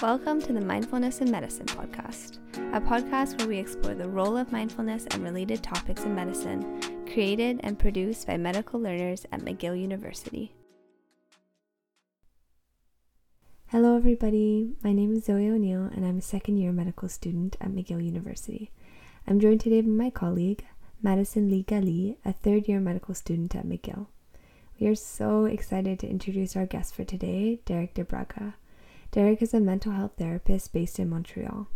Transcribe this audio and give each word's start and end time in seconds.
Welcome 0.00 0.40
to 0.42 0.52
the 0.52 0.60
Mindfulness 0.60 1.22
in 1.22 1.28
Medicine 1.28 1.66
podcast, 1.66 2.38
a 2.72 2.80
podcast 2.80 3.36
where 3.36 3.48
we 3.48 3.58
explore 3.58 3.94
the 3.94 4.08
role 4.08 4.36
of 4.36 4.52
mindfulness 4.52 5.06
and 5.10 5.24
related 5.24 5.60
topics 5.60 6.04
in 6.04 6.14
medicine, 6.14 7.04
created 7.12 7.58
and 7.64 7.76
produced 7.76 8.28
by 8.28 8.36
medical 8.36 8.78
learners 8.78 9.26
at 9.32 9.40
McGill 9.40 9.76
University. 9.76 10.54
Hello, 13.66 13.96
everybody. 13.96 14.76
My 14.84 14.92
name 14.92 15.14
is 15.14 15.24
Zoe 15.24 15.48
O'Neill, 15.48 15.90
and 15.92 16.06
I'm 16.06 16.18
a 16.18 16.22
second 16.22 16.58
year 16.58 16.70
medical 16.70 17.08
student 17.08 17.56
at 17.60 17.70
McGill 17.70 18.04
University. 18.04 18.70
I'm 19.26 19.40
joined 19.40 19.62
today 19.62 19.80
by 19.80 19.88
my 19.88 20.10
colleague, 20.10 20.64
Madison 21.02 21.50
Lee 21.50 21.64
Gali, 21.64 22.18
a 22.24 22.32
third 22.32 22.68
year 22.68 22.78
medical 22.78 23.16
student 23.16 23.56
at 23.56 23.66
McGill. 23.66 24.06
We 24.78 24.86
are 24.86 24.94
so 24.94 25.46
excited 25.46 25.98
to 25.98 26.08
introduce 26.08 26.54
our 26.54 26.66
guest 26.66 26.94
for 26.94 27.02
today, 27.02 27.62
Derek 27.64 27.94
DeBraga. 27.94 28.54
Derek 29.10 29.40
is 29.42 29.54
a 29.54 29.60
mental 29.60 29.92
health 29.92 30.12
therapist 30.18 30.72
based 30.72 30.98
in 30.98 31.08
Montreal. 31.08 31.68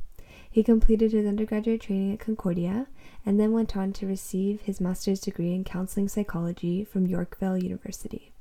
He 0.51 0.63
completed 0.63 1.13
his 1.13 1.27
undergraduate 1.27 1.81
training 1.81 2.13
at 2.13 2.21
Concordia 2.21 2.87
and 3.25 3.41
then 3.41 3.53
went 3.53 3.75
on 3.75 3.93
to 3.95 4.07
receive 4.07 4.61
his 4.63 4.81
master's 4.81 5.21
degree 5.21 5.55
in 5.55 5.65
counseling 5.65 6.09
psychology 6.09 6.85
from 6.85 7.07
Yorkville 7.07 7.57
University. 7.57 8.33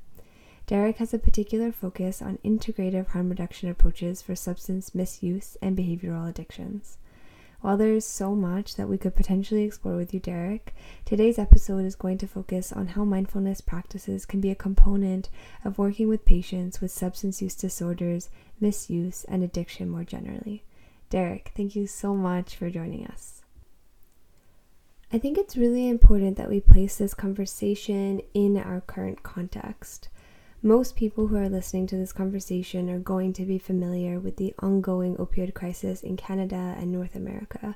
Derek 0.67 0.97
has 0.97 1.13
a 1.13 1.19
particular 1.19 1.71
focus 1.71 2.21
on 2.21 2.37
integrative 2.43 3.07
harm 3.07 3.29
reduction 3.29 3.69
approaches 3.69 4.21
for 4.21 4.35
substance 4.35 4.93
misuse 4.93 5.57
and 5.61 5.77
behavioral 5.77 6.29
addictions. 6.29 6.97
While 7.61 7.77
there 7.77 7.93
is 7.93 8.05
so 8.05 8.33
much 8.33 8.75
that 8.75 8.89
we 8.89 8.97
could 8.97 9.15
potentially 9.15 9.63
explore 9.63 9.95
with 9.95 10.15
you, 10.15 10.19
Derek, 10.19 10.73
today's 11.05 11.37
episode 11.37 11.85
is 11.85 11.95
going 11.95 12.17
to 12.17 12.27
focus 12.27 12.73
on 12.73 12.87
how 12.87 13.03
mindfulness 13.03 13.61
practices 13.61 14.25
can 14.25 14.41
be 14.41 14.49
a 14.49 14.55
component 14.55 15.29
of 15.63 15.77
working 15.77 16.07
with 16.07 16.25
patients 16.25 16.81
with 16.81 16.89
substance 16.89 17.39
use 17.39 17.53
disorders, 17.53 18.29
misuse, 18.59 19.25
and 19.25 19.43
addiction 19.43 19.89
more 19.89 20.03
generally. 20.03 20.63
Derek, 21.11 21.51
thank 21.55 21.75
you 21.75 21.85
so 21.85 22.15
much 22.15 22.55
for 22.55 22.71
joining 22.71 23.05
us. 23.05 23.43
I 25.13 25.19
think 25.19 25.37
it's 25.37 25.55
really 25.57 25.87
important 25.87 26.37
that 26.37 26.49
we 26.49 26.61
place 26.61 26.97
this 26.97 27.13
conversation 27.13 28.21
in 28.33 28.57
our 28.57 28.81
current 28.81 29.21
context. 29.21 30.09
Most 30.63 30.95
people 30.95 31.25
who 31.25 31.37
are 31.37 31.49
listening 31.49 31.87
to 31.87 31.95
this 31.95 32.13
conversation 32.13 32.87
are 32.87 32.99
going 32.99 33.33
to 33.33 33.45
be 33.45 33.57
familiar 33.57 34.19
with 34.19 34.37
the 34.37 34.53
ongoing 34.59 35.15
opioid 35.15 35.55
crisis 35.55 36.03
in 36.03 36.15
Canada 36.15 36.75
and 36.77 36.91
North 36.91 37.15
America. 37.15 37.75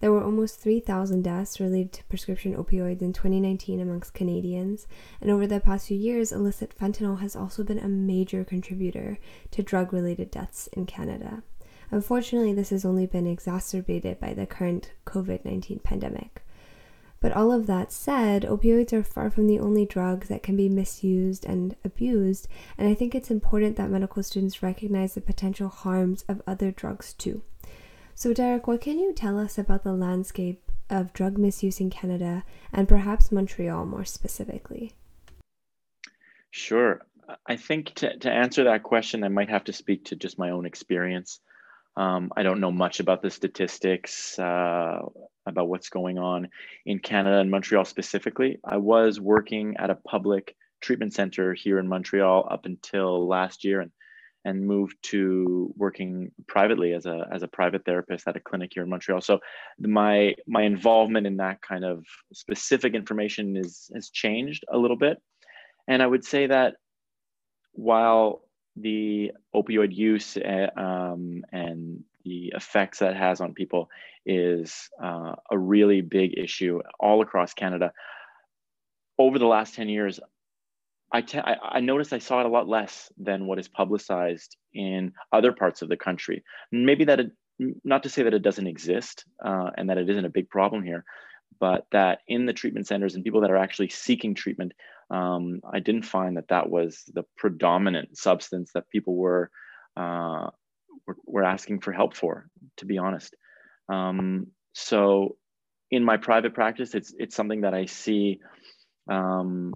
There 0.00 0.10
were 0.10 0.24
almost 0.24 0.58
3,000 0.58 1.20
deaths 1.20 1.60
related 1.60 1.92
to 1.92 2.04
prescription 2.04 2.54
opioids 2.54 3.02
in 3.02 3.12
2019 3.12 3.80
amongst 3.80 4.14
Canadians, 4.14 4.86
and 5.20 5.30
over 5.30 5.46
the 5.46 5.60
past 5.60 5.88
few 5.88 5.98
years, 5.98 6.32
illicit 6.32 6.74
fentanyl 6.74 7.20
has 7.20 7.36
also 7.36 7.62
been 7.62 7.78
a 7.78 7.86
major 7.86 8.44
contributor 8.44 9.18
to 9.50 9.62
drug 9.62 9.92
related 9.92 10.30
deaths 10.30 10.68
in 10.68 10.86
Canada. 10.86 11.42
Unfortunately, 11.90 12.54
this 12.54 12.70
has 12.70 12.86
only 12.86 13.04
been 13.04 13.26
exacerbated 13.26 14.18
by 14.18 14.32
the 14.32 14.46
current 14.46 14.92
COVID 15.04 15.44
19 15.44 15.80
pandemic. 15.80 16.42
But 17.22 17.32
all 17.32 17.52
of 17.52 17.68
that 17.68 17.92
said, 17.92 18.42
opioids 18.42 18.92
are 18.92 19.04
far 19.04 19.30
from 19.30 19.46
the 19.46 19.60
only 19.60 19.86
drugs 19.86 20.28
that 20.28 20.42
can 20.42 20.56
be 20.56 20.68
misused 20.68 21.46
and 21.46 21.76
abused, 21.84 22.48
and 22.76 22.88
I 22.88 22.94
think 22.94 23.14
it's 23.14 23.30
important 23.30 23.76
that 23.76 23.90
medical 23.90 24.24
students 24.24 24.60
recognize 24.60 25.14
the 25.14 25.20
potential 25.20 25.68
harms 25.68 26.24
of 26.28 26.42
other 26.48 26.72
drugs 26.72 27.14
too. 27.14 27.42
So, 28.16 28.34
Derek, 28.34 28.66
what 28.66 28.80
can 28.80 28.98
you 28.98 29.12
tell 29.12 29.38
us 29.38 29.56
about 29.56 29.84
the 29.84 29.94
landscape 29.94 30.60
of 30.90 31.12
drug 31.12 31.38
misuse 31.38 31.80
in 31.80 31.90
Canada 31.90 32.42
and 32.72 32.88
perhaps 32.88 33.30
Montreal 33.30 33.86
more 33.86 34.04
specifically? 34.04 34.92
Sure. 36.50 37.02
I 37.46 37.54
think 37.54 37.94
to, 37.94 38.18
to 38.18 38.30
answer 38.30 38.64
that 38.64 38.82
question, 38.82 39.22
I 39.22 39.28
might 39.28 39.48
have 39.48 39.64
to 39.64 39.72
speak 39.72 40.06
to 40.06 40.16
just 40.16 40.40
my 40.40 40.50
own 40.50 40.66
experience. 40.66 41.38
Um, 41.96 42.32
I 42.36 42.42
don't 42.42 42.60
know 42.60 42.72
much 42.72 42.98
about 42.98 43.22
the 43.22 43.30
statistics. 43.30 44.36
Uh, 44.38 45.02
about 45.46 45.68
what's 45.68 45.88
going 45.88 46.18
on 46.18 46.48
in 46.86 46.98
Canada 46.98 47.38
and 47.38 47.50
Montreal 47.50 47.84
specifically. 47.84 48.58
I 48.64 48.76
was 48.76 49.20
working 49.20 49.76
at 49.78 49.90
a 49.90 49.94
public 49.94 50.54
treatment 50.80 51.14
center 51.14 51.54
here 51.54 51.78
in 51.78 51.88
Montreal 51.88 52.48
up 52.50 52.66
until 52.66 53.26
last 53.26 53.64
year 53.64 53.80
and 53.80 53.90
and 54.44 54.66
moved 54.66 54.96
to 55.02 55.72
working 55.76 56.32
privately 56.48 56.92
as 56.94 57.06
a 57.06 57.28
as 57.32 57.42
a 57.42 57.48
private 57.48 57.84
therapist 57.84 58.26
at 58.26 58.36
a 58.36 58.40
clinic 58.40 58.72
here 58.74 58.82
in 58.82 58.88
Montreal. 58.88 59.20
So 59.20 59.38
my 59.78 60.34
my 60.46 60.62
involvement 60.62 61.26
in 61.26 61.36
that 61.36 61.62
kind 61.62 61.84
of 61.84 62.04
specific 62.32 62.94
information 62.94 63.56
is 63.56 63.90
has 63.94 64.10
changed 64.10 64.64
a 64.72 64.78
little 64.78 64.96
bit. 64.96 65.18
And 65.86 66.02
I 66.02 66.06
would 66.06 66.24
say 66.24 66.46
that 66.46 66.74
while 67.72 68.42
the 68.76 69.32
opioid 69.54 69.94
use 69.94 70.36
uh, 70.36 70.68
um, 70.76 71.44
and 71.52 72.04
the 72.24 72.52
effects 72.54 72.98
that 73.00 73.16
has 73.16 73.40
on 73.40 73.54
people 73.54 73.88
is 74.24 74.88
uh, 75.02 75.34
a 75.50 75.58
really 75.58 76.00
big 76.00 76.38
issue 76.38 76.80
all 77.00 77.22
across 77.22 77.54
Canada. 77.54 77.92
Over 79.18 79.38
the 79.38 79.46
last 79.46 79.74
10 79.74 79.88
years, 79.88 80.20
I, 81.12 81.20
te- 81.20 81.38
I, 81.38 81.56
I 81.62 81.80
noticed 81.80 82.12
I 82.12 82.18
saw 82.18 82.40
it 82.40 82.46
a 82.46 82.50
lot 82.50 82.68
less 82.68 83.12
than 83.18 83.46
what 83.46 83.58
is 83.58 83.68
publicized 83.68 84.56
in 84.72 85.12
other 85.32 85.52
parts 85.52 85.82
of 85.82 85.88
the 85.88 85.96
country. 85.96 86.42
Maybe 86.70 87.04
that, 87.04 87.20
it, 87.20 87.30
not 87.84 88.02
to 88.04 88.08
say 88.08 88.22
that 88.22 88.34
it 88.34 88.42
doesn't 88.42 88.66
exist 88.66 89.24
uh, 89.44 89.70
and 89.76 89.90
that 89.90 89.98
it 89.98 90.08
isn't 90.08 90.24
a 90.24 90.30
big 90.30 90.48
problem 90.48 90.82
here, 90.82 91.04
but 91.60 91.86
that 91.92 92.20
in 92.28 92.46
the 92.46 92.52
treatment 92.52 92.86
centers 92.86 93.14
and 93.14 93.24
people 93.24 93.42
that 93.42 93.50
are 93.50 93.56
actually 93.56 93.90
seeking 93.90 94.34
treatment, 94.34 94.72
um, 95.10 95.60
I 95.70 95.80
didn't 95.80 96.04
find 96.04 96.36
that 96.36 96.48
that 96.48 96.70
was 96.70 97.04
the 97.12 97.24
predominant 97.36 98.16
substance 98.16 98.70
that 98.72 98.88
people 98.88 99.14
were 99.14 99.50
uh, 99.96 100.48
were, 101.06 101.16
were 101.26 101.44
asking 101.44 101.80
for 101.80 101.92
help 101.92 102.16
for, 102.16 102.48
to 102.78 102.86
be 102.86 102.98
honest. 102.98 103.34
Um, 103.88 104.48
so 104.72 105.36
in 105.90 106.04
my 106.04 106.16
private 106.16 106.54
practice, 106.54 106.94
it's 106.94 107.12
it's 107.18 107.36
something 107.36 107.62
that 107.62 107.74
I 107.74 107.86
see. 107.86 108.40
Um, 109.08 109.74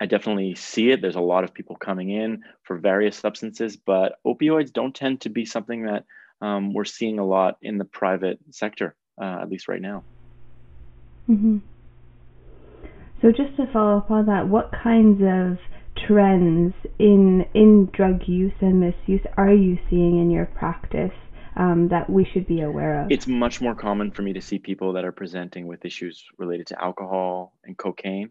I 0.00 0.06
definitely 0.06 0.54
see 0.54 0.90
it. 0.90 1.02
There's 1.02 1.16
a 1.16 1.20
lot 1.20 1.44
of 1.44 1.52
people 1.52 1.76
coming 1.76 2.10
in 2.10 2.42
for 2.62 2.78
various 2.78 3.16
substances, 3.16 3.76
but 3.76 4.18
opioids 4.24 4.72
don't 4.72 4.94
tend 4.94 5.22
to 5.22 5.28
be 5.28 5.44
something 5.44 5.86
that 5.86 6.04
um, 6.40 6.72
we're 6.72 6.84
seeing 6.84 7.18
a 7.18 7.26
lot 7.26 7.56
in 7.62 7.78
the 7.78 7.84
private 7.84 8.38
sector, 8.50 8.94
uh, 9.20 9.38
at 9.42 9.48
least 9.48 9.66
right 9.66 9.82
now. 9.82 10.04
Mm-hmm. 11.28 11.58
So 13.20 13.32
just 13.32 13.56
to 13.56 13.66
follow 13.72 13.98
up 13.98 14.10
on 14.10 14.26
that, 14.26 14.46
what 14.46 14.70
kinds 14.72 15.20
of 15.20 15.58
trends 16.08 16.74
in 16.98 17.44
in 17.54 17.88
drug 17.92 18.22
use 18.26 18.52
and 18.60 18.80
misuse 18.80 19.20
are 19.36 19.52
you 19.52 19.78
seeing 19.90 20.18
in 20.18 20.30
your 20.30 20.46
practice 20.46 21.12
um, 21.56 21.88
that 21.88 22.08
we 22.08 22.24
should 22.32 22.46
be 22.46 22.62
aware 22.62 23.02
of? 23.02 23.12
It's 23.12 23.26
much 23.26 23.60
more 23.60 23.74
common 23.74 24.12
for 24.12 24.22
me 24.22 24.32
to 24.32 24.40
see 24.40 24.58
people 24.58 24.94
that 24.94 25.04
are 25.04 25.12
presenting 25.12 25.66
with 25.66 25.84
issues 25.84 26.24
related 26.38 26.68
to 26.68 26.82
alcohol 26.82 27.52
and 27.64 27.76
cocaine. 27.76 28.30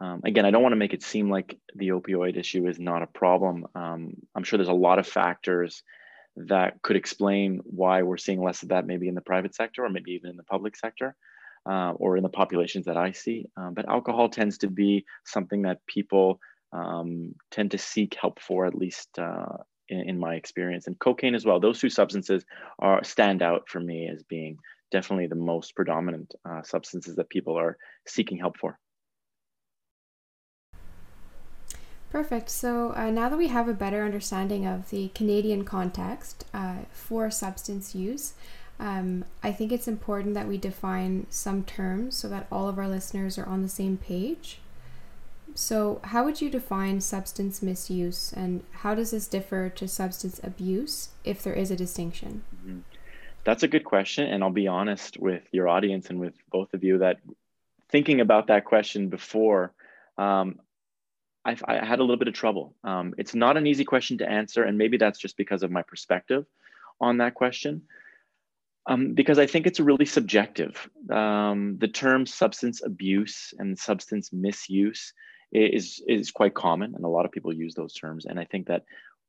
Um, 0.00 0.22
again, 0.24 0.46
I 0.46 0.50
don't 0.50 0.62
want 0.62 0.72
to 0.72 0.76
make 0.76 0.94
it 0.94 1.02
seem 1.02 1.30
like 1.30 1.58
the 1.74 1.88
opioid 1.88 2.36
issue 2.36 2.66
is 2.66 2.78
not 2.78 3.02
a 3.02 3.06
problem. 3.06 3.66
Um, 3.74 4.14
I'm 4.34 4.44
sure 4.44 4.56
there's 4.56 4.68
a 4.68 4.72
lot 4.72 4.98
of 4.98 5.06
factors 5.06 5.82
that 6.36 6.82
could 6.82 6.96
explain 6.96 7.60
why 7.64 8.02
we're 8.02 8.16
seeing 8.16 8.42
less 8.42 8.62
of 8.62 8.70
that 8.70 8.86
maybe 8.86 9.08
in 9.08 9.14
the 9.14 9.20
private 9.20 9.54
sector 9.54 9.84
or 9.84 9.90
maybe 9.90 10.12
even 10.12 10.30
in 10.30 10.36
the 10.36 10.42
public 10.42 10.76
sector. 10.76 11.14
Uh, 11.66 11.92
or 11.92 12.18
in 12.18 12.22
the 12.22 12.28
populations 12.28 12.84
that 12.84 12.98
I 12.98 13.12
see. 13.12 13.46
Um, 13.56 13.72
but 13.72 13.88
alcohol 13.88 14.28
tends 14.28 14.58
to 14.58 14.68
be 14.68 15.06
something 15.24 15.62
that 15.62 15.78
people 15.86 16.38
um, 16.74 17.34
tend 17.50 17.70
to 17.70 17.78
seek 17.78 18.16
help 18.20 18.40
for, 18.40 18.66
at 18.66 18.74
least 18.74 19.08
uh, 19.18 19.56
in, 19.88 20.08
in, 20.08 20.18
my 20.18 20.34
experience. 20.34 20.86
And 20.86 20.98
cocaine 20.98 21.34
as 21.34 21.44
well. 21.44 21.60
Those 21.60 21.80
two 21.80 21.90
substances 21.90 22.44
are 22.78 23.02
stand 23.04 23.42
out 23.42 23.68
for 23.68 23.80
me 23.80 24.08
as 24.12 24.22
being 24.24 24.58
definitely 24.90 25.28
the 25.28 25.34
most 25.36 25.74
predominant 25.76 26.34
uh, 26.48 26.62
substances 26.62 27.16
that 27.16 27.30
people 27.30 27.56
are 27.56 27.76
seeking 28.06 28.38
help 28.38 28.56
for. 28.58 28.78
Perfect. 32.10 32.48
So 32.48 32.92
uh, 32.94 33.10
now 33.10 33.28
that 33.28 33.36
we 33.36 33.48
have 33.48 33.68
a 33.68 33.74
better 33.74 34.04
understanding 34.04 34.66
of 34.66 34.90
the 34.90 35.08
Canadian 35.16 35.64
context 35.64 36.44
uh, 36.54 36.82
for 36.92 37.28
substance 37.28 37.94
use, 37.94 38.34
um, 38.78 39.24
I 39.42 39.50
think 39.50 39.72
it's 39.72 39.88
important 39.88 40.34
that 40.34 40.46
we 40.46 40.56
define 40.56 41.26
some 41.30 41.64
terms 41.64 42.16
so 42.16 42.28
that 42.28 42.46
all 42.52 42.68
of 42.68 42.78
our 42.78 42.88
listeners 42.88 43.36
are 43.36 43.46
on 43.46 43.62
the 43.62 43.68
same 43.68 43.96
page. 43.96 44.60
So, 45.54 46.00
how 46.02 46.24
would 46.24 46.40
you 46.40 46.50
define 46.50 47.00
substance 47.00 47.62
misuse, 47.62 48.32
and 48.36 48.64
how 48.72 48.94
does 48.96 49.12
this 49.12 49.28
differ 49.28 49.68
to 49.76 49.86
substance 49.86 50.40
abuse, 50.42 51.10
if 51.24 51.42
there 51.42 51.54
is 51.54 51.70
a 51.70 51.76
distinction? 51.76 52.42
Mm-hmm. 52.56 52.80
That's 53.44 53.62
a 53.62 53.68
good 53.68 53.84
question, 53.84 54.26
and 54.26 54.42
I'll 54.42 54.50
be 54.50 54.66
honest 54.66 55.18
with 55.18 55.42
your 55.52 55.68
audience 55.68 56.10
and 56.10 56.18
with 56.18 56.34
both 56.50 56.74
of 56.74 56.82
you 56.82 56.98
that 56.98 57.18
thinking 57.90 58.20
about 58.20 58.48
that 58.48 58.64
question 58.64 59.08
before, 59.08 59.72
um, 60.18 60.58
I, 61.44 61.56
I, 61.66 61.84
had 61.84 62.00
a 62.00 62.02
little 62.02 62.16
bit 62.16 62.26
of 62.26 62.34
trouble. 62.34 62.74
Um, 62.82 63.14
it's 63.18 63.34
not 63.34 63.56
an 63.56 63.66
easy 63.66 63.84
question 63.84 64.18
to 64.18 64.28
answer, 64.28 64.64
and 64.64 64.76
maybe 64.78 64.96
that's 64.96 65.18
just 65.18 65.36
because 65.36 65.62
of 65.62 65.70
my 65.70 65.82
perspective 65.82 66.46
on 67.00 67.18
that 67.18 67.34
question. 67.34 67.82
Um, 68.86 69.14
because 69.14 69.38
I 69.38 69.46
think 69.46 69.66
it's 69.66 69.80
really 69.80 70.04
subjective. 70.04 70.90
Um, 71.10 71.78
the 71.78 71.88
term 71.88 72.26
substance 72.26 72.82
abuse 72.82 73.54
and 73.58 73.78
substance 73.78 74.32
misuse 74.32 75.12
is 75.54 76.02
is 76.06 76.30
quite 76.30 76.54
common 76.54 76.94
and 76.94 77.04
a 77.04 77.08
lot 77.08 77.24
of 77.24 77.32
people 77.32 77.52
use 77.52 77.74
those 77.74 77.94
terms 77.94 78.26
and 78.26 78.38
i 78.40 78.44
think 78.44 78.66
that 78.66 78.84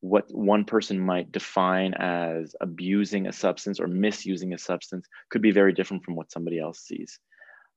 what 0.06 0.26
one 0.32 0.66
person 0.66 1.00
might 1.00 1.32
define 1.32 1.94
as 1.96 2.56
abusing 2.62 3.28
a 3.28 3.34
substance 3.34 3.80
or 3.80 3.88
misusing 3.88 4.54
a 4.54 4.58
substance 4.58 5.08
could 5.30 5.42
be 5.42 5.52
very 5.52 5.74
different 5.74 6.04
from 6.04 6.16
what 6.16 6.32
somebody 6.32 6.60
else 6.60 6.80
sees. 6.80 7.20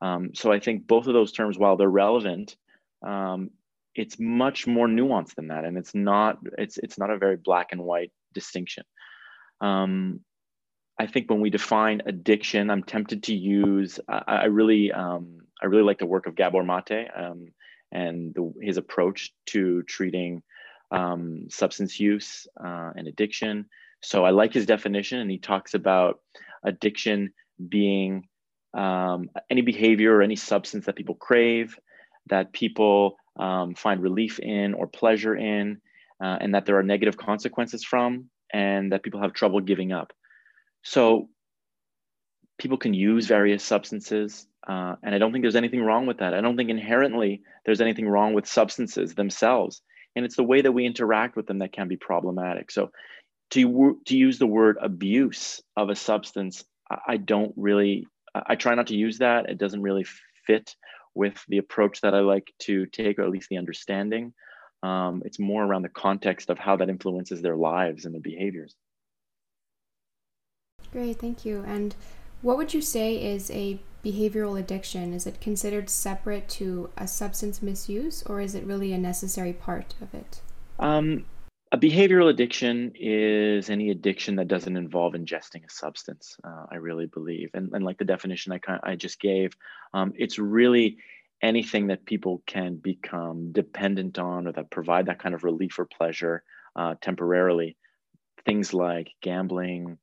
Um, 0.02 0.34
so 0.34 0.52
I 0.52 0.60
think 0.60 0.86
both 0.86 1.06
of 1.06 1.14
those 1.14 1.32
terms, 1.32 1.58
while 1.58 1.76
they're 1.76 1.88
relevant, 1.88 2.54
um, 3.02 3.50
it's 3.94 4.18
much 4.18 4.66
more 4.66 4.86
nuanced 4.86 5.36
than 5.36 5.48
that, 5.48 5.64
and 5.64 5.76
it's 5.76 5.94
not 5.94 6.38
it's 6.56 6.78
it's 6.78 6.98
not 6.98 7.10
a 7.10 7.18
very 7.18 7.36
black 7.36 7.68
and 7.72 7.82
white 7.82 8.12
distinction. 8.32 8.84
Um, 9.60 10.20
I 11.00 11.06
think 11.06 11.30
when 11.30 11.40
we 11.40 11.50
define 11.50 12.02
addiction, 12.06 12.70
I'm 12.70 12.82
tempted 12.82 13.24
to 13.24 13.34
use. 13.34 13.98
I, 14.08 14.22
I 14.26 14.44
really 14.44 14.92
um, 14.92 15.38
I 15.60 15.66
really 15.66 15.82
like 15.82 15.98
the 15.98 16.06
work 16.06 16.26
of 16.26 16.36
Gabor 16.36 16.62
Mate 16.62 17.08
um, 17.16 17.48
and 17.92 18.34
the, 18.34 18.52
his 18.60 18.76
approach 18.76 19.32
to 19.46 19.82
treating 19.84 20.42
um, 20.90 21.48
substance 21.50 21.98
use 22.00 22.46
uh, 22.62 22.92
and 22.96 23.08
addiction. 23.08 23.66
So 24.02 24.24
I 24.24 24.30
like 24.30 24.52
his 24.52 24.66
definition, 24.66 25.20
and 25.20 25.30
he 25.30 25.38
talks 25.38 25.74
about 25.74 26.20
addiction 26.64 27.32
being 27.68 28.28
um, 28.74 29.30
any 29.50 29.62
behavior 29.62 30.14
or 30.14 30.22
any 30.22 30.36
substance 30.36 30.86
that 30.86 30.96
people 30.96 31.14
crave, 31.14 31.78
that 32.26 32.52
people 32.52 33.16
um, 33.38 33.74
find 33.74 34.02
relief 34.02 34.38
in 34.38 34.74
or 34.74 34.86
pleasure 34.86 35.34
in, 35.36 35.80
uh, 36.22 36.38
and 36.40 36.54
that 36.54 36.66
there 36.66 36.78
are 36.78 36.82
negative 36.82 37.16
consequences 37.16 37.84
from, 37.84 38.30
and 38.52 38.92
that 38.92 39.02
people 39.02 39.20
have 39.20 39.32
trouble 39.32 39.60
giving 39.60 39.92
up. 39.92 40.12
So 40.82 41.28
people 42.58 42.78
can 42.78 42.94
use 42.94 43.26
various 43.26 43.64
substances, 43.64 44.46
uh, 44.66 44.96
and 45.02 45.14
I 45.14 45.18
don't 45.18 45.32
think 45.32 45.42
there's 45.42 45.56
anything 45.56 45.82
wrong 45.82 46.06
with 46.06 46.18
that. 46.18 46.34
I 46.34 46.40
don't 46.40 46.56
think 46.56 46.70
inherently 46.70 47.42
there's 47.64 47.80
anything 47.80 48.08
wrong 48.08 48.34
with 48.34 48.46
substances 48.46 49.14
themselves, 49.14 49.82
and 50.16 50.24
it's 50.24 50.36
the 50.36 50.42
way 50.42 50.60
that 50.60 50.72
we 50.72 50.86
interact 50.86 51.36
with 51.36 51.46
them 51.46 51.58
that 51.58 51.72
can 51.72 51.88
be 51.88 51.96
problematic. 51.96 52.70
So 52.70 52.90
to, 53.50 54.00
to 54.06 54.16
use 54.16 54.38
the 54.38 54.46
word 54.46 54.76
abuse 54.80 55.62
of 55.76 55.88
a 55.88 55.96
substance, 55.96 56.64
I 57.06 57.16
don't 57.16 57.52
really 57.56 58.06
I 58.34 58.56
try 58.56 58.74
not 58.74 58.88
to 58.88 58.96
use 58.96 59.18
that. 59.18 59.48
It 59.48 59.58
doesn't 59.58 59.82
really 59.82 60.06
fit 60.46 60.74
with 61.14 61.42
the 61.48 61.58
approach 61.58 62.00
that 62.02 62.14
I 62.14 62.20
like 62.20 62.52
to 62.60 62.86
take, 62.86 63.18
or 63.18 63.22
at 63.22 63.30
least 63.30 63.48
the 63.48 63.58
understanding. 63.58 64.32
Um, 64.82 65.22
it's 65.24 65.38
more 65.38 65.64
around 65.64 65.82
the 65.82 65.88
context 65.88 66.50
of 66.50 66.58
how 66.58 66.76
that 66.76 66.88
influences 66.88 67.42
their 67.42 67.56
lives 67.56 68.04
and 68.04 68.14
their 68.14 68.20
behaviors. 68.20 68.74
Great, 70.92 71.18
thank 71.18 71.44
you. 71.44 71.64
And 71.66 71.94
what 72.42 72.56
would 72.56 72.74
you 72.74 72.80
say 72.80 73.16
is 73.16 73.50
a 73.50 73.80
behavioral 74.04 74.58
addiction? 74.58 75.12
Is 75.12 75.26
it 75.26 75.40
considered 75.40 75.90
separate 75.90 76.48
to 76.50 76.90
a 76.96 77.06
substance 77.08 77.62
misuse, 77.62 78.22
or 78.24 78.40
is 78.40 78.54
it 78.54 78.64
really 78.64 78.92
a 78.92 78.98
necessary 78.98 79.52
part 79.52 79.94
of 80.00 80.14
it? 80.14 80.40
Um, 80.78 81.24
a 81.72 81.78
behavioral 81.78 82.30
addiction 82.30 82.92
is 82.94 83.68
any 83.68 83.90
addiction 83.90 84.36
that 84.36 84.48
doesn't 84.48 84.76
involve 84.76 85.14
ingesting 85.14 85.66
a 85.66 85.70
substance. 85.70 86.36
Uh, 86.42 86.66
I 86.70 86.76
really 86.76 87.06
believe, 87.06 87.50
and, 87.54 87.72
and 87.72 87.84
like 87.84 87.98
the 87.98 88.04
definition 88.04 88.52
I 88.52 88.78
I 88.82 88.96
just 88.96 89.20
gave, 89.20 89.52
um, 89.92 90.12
it's 90.16 90.38
really 90.38 90.98
anything 91.42 91.88
that 91.88 92.04
people 92.04 92.42
can 92.46 92.76
become 92.76 93.52
dependent 93.52 94.18
on 94.18 94.46
or 94.46 94.52
that 94.52 94.70
provide 94.70 95.06
that 95.06 95.18
kind 95.18 95.34
of 95.34 95.44
relief 95.44 95.78
or 95.78 95.84
pleasure 95.84 96.42
uh, 96.74 96.94
temporarily. 97.00 97.76
Things 98.44 98.72
like 98.72 99.10
gambling, 99.20 99.98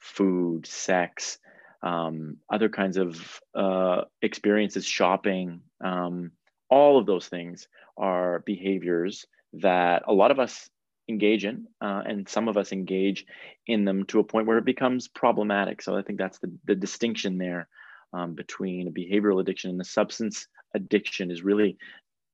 food, 0.00 0.66
sex, 0.66 1.38
um, 1.84 2.38
other 2.50 2.68
kinds 2.68 2.96
of 2.96 3.40
uh, 3.54 4.02
experiences, 4.22 4.86
shopping. 4.86 5.60
Um, 5.84 6.32
all 6.70 6.98
of 6.98 7.06
those 7.06 7.28
things 7.28 7.68
are 7.96 8.40
behaviors 8.40 9.26
that 9.52 10.02
a 10.08 10.12
lot 10.12 10.30
of 10.30 10.40
us 10.40 10.68
engage 11.08 11.44
in, 11.44 11.66
uh, 11.82 12.02
and 12.06 12.26
some 12.28 12.48
of 12.48 12.56
us 12.56 12.72
engage 12.72 13.26
in 13.66 13.84
them 13.84 14.04
to 14.06 14.18
a 14.18 14.24
point 14.24 14.46
where 14.46 14.56
it 14.56 14.64
becomes 14.64 15.06
problematic. 15.08 15.82
So 15.82 15.94
I 15.94 16.02
think 16.02 16.18
that's 16.18 16.38
the, 16.38 16.50
the 16.64 16.74
distinction 16.74 17.36
there 17.36 17.68
um, 18.14 18.34
between 18.34 18.88
a 18.88 18.90
behavioral 18.90 19.40
addiction 19.40 19.70
and 19.70 19.80
a 19.80 19.84
substance 19.84 20.48
addiction 20.74 21.30
is 21.30 21.42
really 21.42 21.76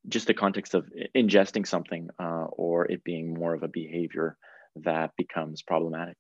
just 0.09 0.29
the 0.29 0.35
context 0.35 0.75
of 0.75 0.89
ingesting 1.15 1.67
something 1.67 2.09
uh, 2.21 2.47
or 2.53 2.87
it 2.87 3.03
being 3.03 3.35
more 3.35 3.53
of 3.53 3.65
a 3.65 3.69
behavior 3.69 4.37
that 4.77 5.11
becomes 5.17 5.61
problematic. 5.61 6.17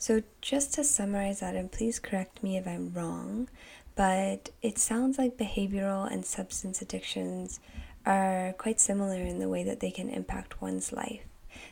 So, 0.00 0.22
just 0.40 0.74
to 0.74 0.84
summarize 0.84 1.40
that, 1.40 1.56
and 1.56 1.72
please 1.72 1.98
correct 1.98 2.40
me 2.40 2.56
if 2.56 2.68
I'm 2.68 2.92
wrong, 2.92 3.48
but 3.96 4.50
it 4.62 4.78
sounds 4.78 5.18
like 5.18 5.36
behavioral 5.36 6.10
and 6.10 6.24
substance 6.24 6.80
addictions 6.80 7.58
are 8.06 8.54
quite 8.58 8.78
similar 8.78 9.16
in 9.20 9.40
the 9.40 9.48
way 9.48 9.64
that 9.64 9.80
they 9.80 9.90
can 9.90 10.08
impact 10.08 10.62
one's 10.62 10.92
life. 10.92 11.22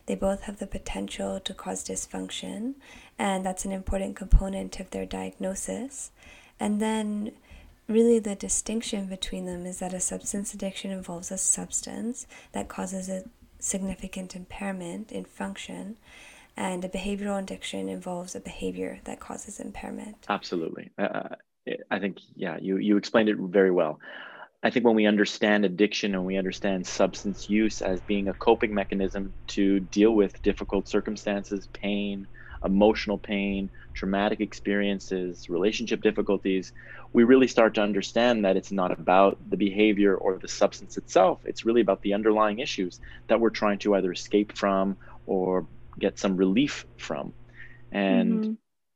They 0.07 0.17
both 0.17 0.43
have 0.43 0.59
the 0.59 0.67
potential 0.67 1.39
to 1.39 1.55
cause 1.55 1.85
dysfunction, 1.85 2.75
and 3.17 3.47
that's 3.47 3.65
an 3.65 3.71
important 3.71 4.17
component 4.17 4.81
of 4.81 4.91
their 4.91 5.07
diagnosis. 5.07 6.11
And 6.59 6.83
then, 6.83 7.31
really, 7.87 8.19
the 8.19 8.35
distinction 8.35 9.07
between 9.07 9.47
them 9.47 9.67
is 9.67 9.79
that 9.79 9.95
a 9.95 10.01
substance 10.01 10.53
addiction 10.53 10.91
involves 10.91 11.31
a 11.31 11.39
substance 11.39 12.27
that 12.51 12.67
causes 12.69 13.09
a 13.09 13.23
significant 13.61 14.35
impairment 14.35 15.13
in 15.13 15.25
function, 15.25 15.97
and 16.57 16.85
a 16.85 16.89
behavioral 16.89 17.39
addiction 17.41 17.89
involves 17.89 18.35
a 18.35 18.41
behavior 18.41 19.01
that 19.05 19.21
causes 19.21 19.61
impairment. 19.61 20.17
Absolutely. 20.29 20.91
Uh, 20.99 21.29
I 21.91 21.99
think, 21.99 22.19
yeah, 22.35 22.57
you, 22.61 22.77
you 22.79 22.97
explained 22.97 23.29
it 23.29 23.37
very 23.39 23.71
well. 23.71 23.99
I 24.63 24.71
think 24.71 24.85
when 24.85 24.97
we 24.97 25.07
understand 25.07 25.65
addiction 25.65 26.15
and 26.15 26.25
we 26.25 26.37
understand 26.37 26.87
substance 26.87 27.51
use 27.51 27.83
as 27.83 28.01
being 28.01 28.29
a 28.29 28.33
coping 28.33 28.75
mechanism 28.75 29.33
to 29.49 29.81
deal 29.81 30.13
with 30.13 30.43
difficult 30.43 30.89
circumstances, 30.89 31.69
pain, 31.73 32.27
emotional 32.65 33.19
pain, 33.19 33.71
traumatic 33.95 34.41
experiences, 34.41 35.49
relationship 35.49 36.03
difficulties, 36.03 36.73
we 37.13 37.25
really 37.25 37.47
start 37.47 37.75
to 37.75 37.83
understand 37.83 38.45
that 38.45 38.57
it's 38.57 38.73
not 38.73 38.91
about 38.99 39.39
the 39.49 39.57
behavior 39.57 40.17
or 40.17 40.39
the 40.39 40.49
substance 40.49 40.97
itself. 40.97 41.41
It's 41.45 41.65
really 41.65 41.81
about 41.81 42.03
the 42.03 42.15
underlying 42.15 42.59
issues 42.59 43.01
that 43.29 43.41
we're 43.41 43.51
trying 43.51 43.79
to 43.81 43.95
either 43.95 44.11
escape 44.11 44.57
from 44.57 44.97
or 45.27 45.67
get 45.99 46.19
some 46.19 46.37
relief 46.37 46.87
from. 46.97 47.33
And 47.93 48.41
mm-hmm. 48.41 48.53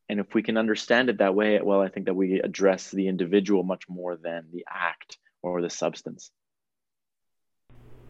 and 0.09 0.21
if 0.21 0.35
we 0.35 0.43
can 0.43 0.57
understand 0.57 1.09
it 1.09 1.19
that 1.19 1.35
way, 1.35 1.61
well, 1.63 1.81
I 1.81 1.89
think 1.89 2.07
that 2.07 2.15
we 2.15 2.41
address 2.41 2.91
the 2.91 3.09
individual 3.09 3.63
much 3.63 3.89
more 3.89 4.17
than 4.17 4.47
the 4.53 4.65
act 4.69 5.19
or 5.43 5.63
the 5.63 5.71
substance. 5.71 6.31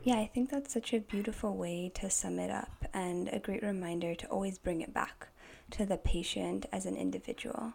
Yeah, 0.02 0.16
I 0.16 0.31
think 0.32 0.50
that's 0.50 0.72
such 0.72 0.94
a 0.94 1.00
beautiful 1.00 1.54
way 1.54 1.92
to 1.96 2.08
sum 2.08 2.38
it 2.38 2.50
up 2.50 2.87
and 2.94 3.28
a 3.28 3.38
great 3.38 3.62
reminder 3.62 4.14
to 4.14 4.26
always 4.28 4.56
bring 4.56 4.81
it 4.81 4.94
back 4.94 5.28
to 5.72 5.84
the 5.84 5.98
patient 5.98 6.64
as 6.73 6.87
an 6.87 6.97
individual. 6.97 7.75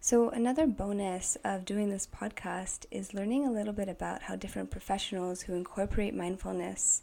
So, 0.00 0.30
another 0.30 0.68
bonus 0.68 1.36
of 1.42 1.64
doing 1.64 1.90
this 1.90 2.06
podcast 2.06 2.86
is 2.92 3.14
learning 3.14 3.44
a 3.44 3.50
little 3.50 3.72
bit 3.72 3.88
about 3.88 4.22
how 4.22 4.36
different 4.36 4.70
professionals 4.70 5.42
who 5.42 5.54
incorporate 5.54 6.14
mindfulness 6.14 7.02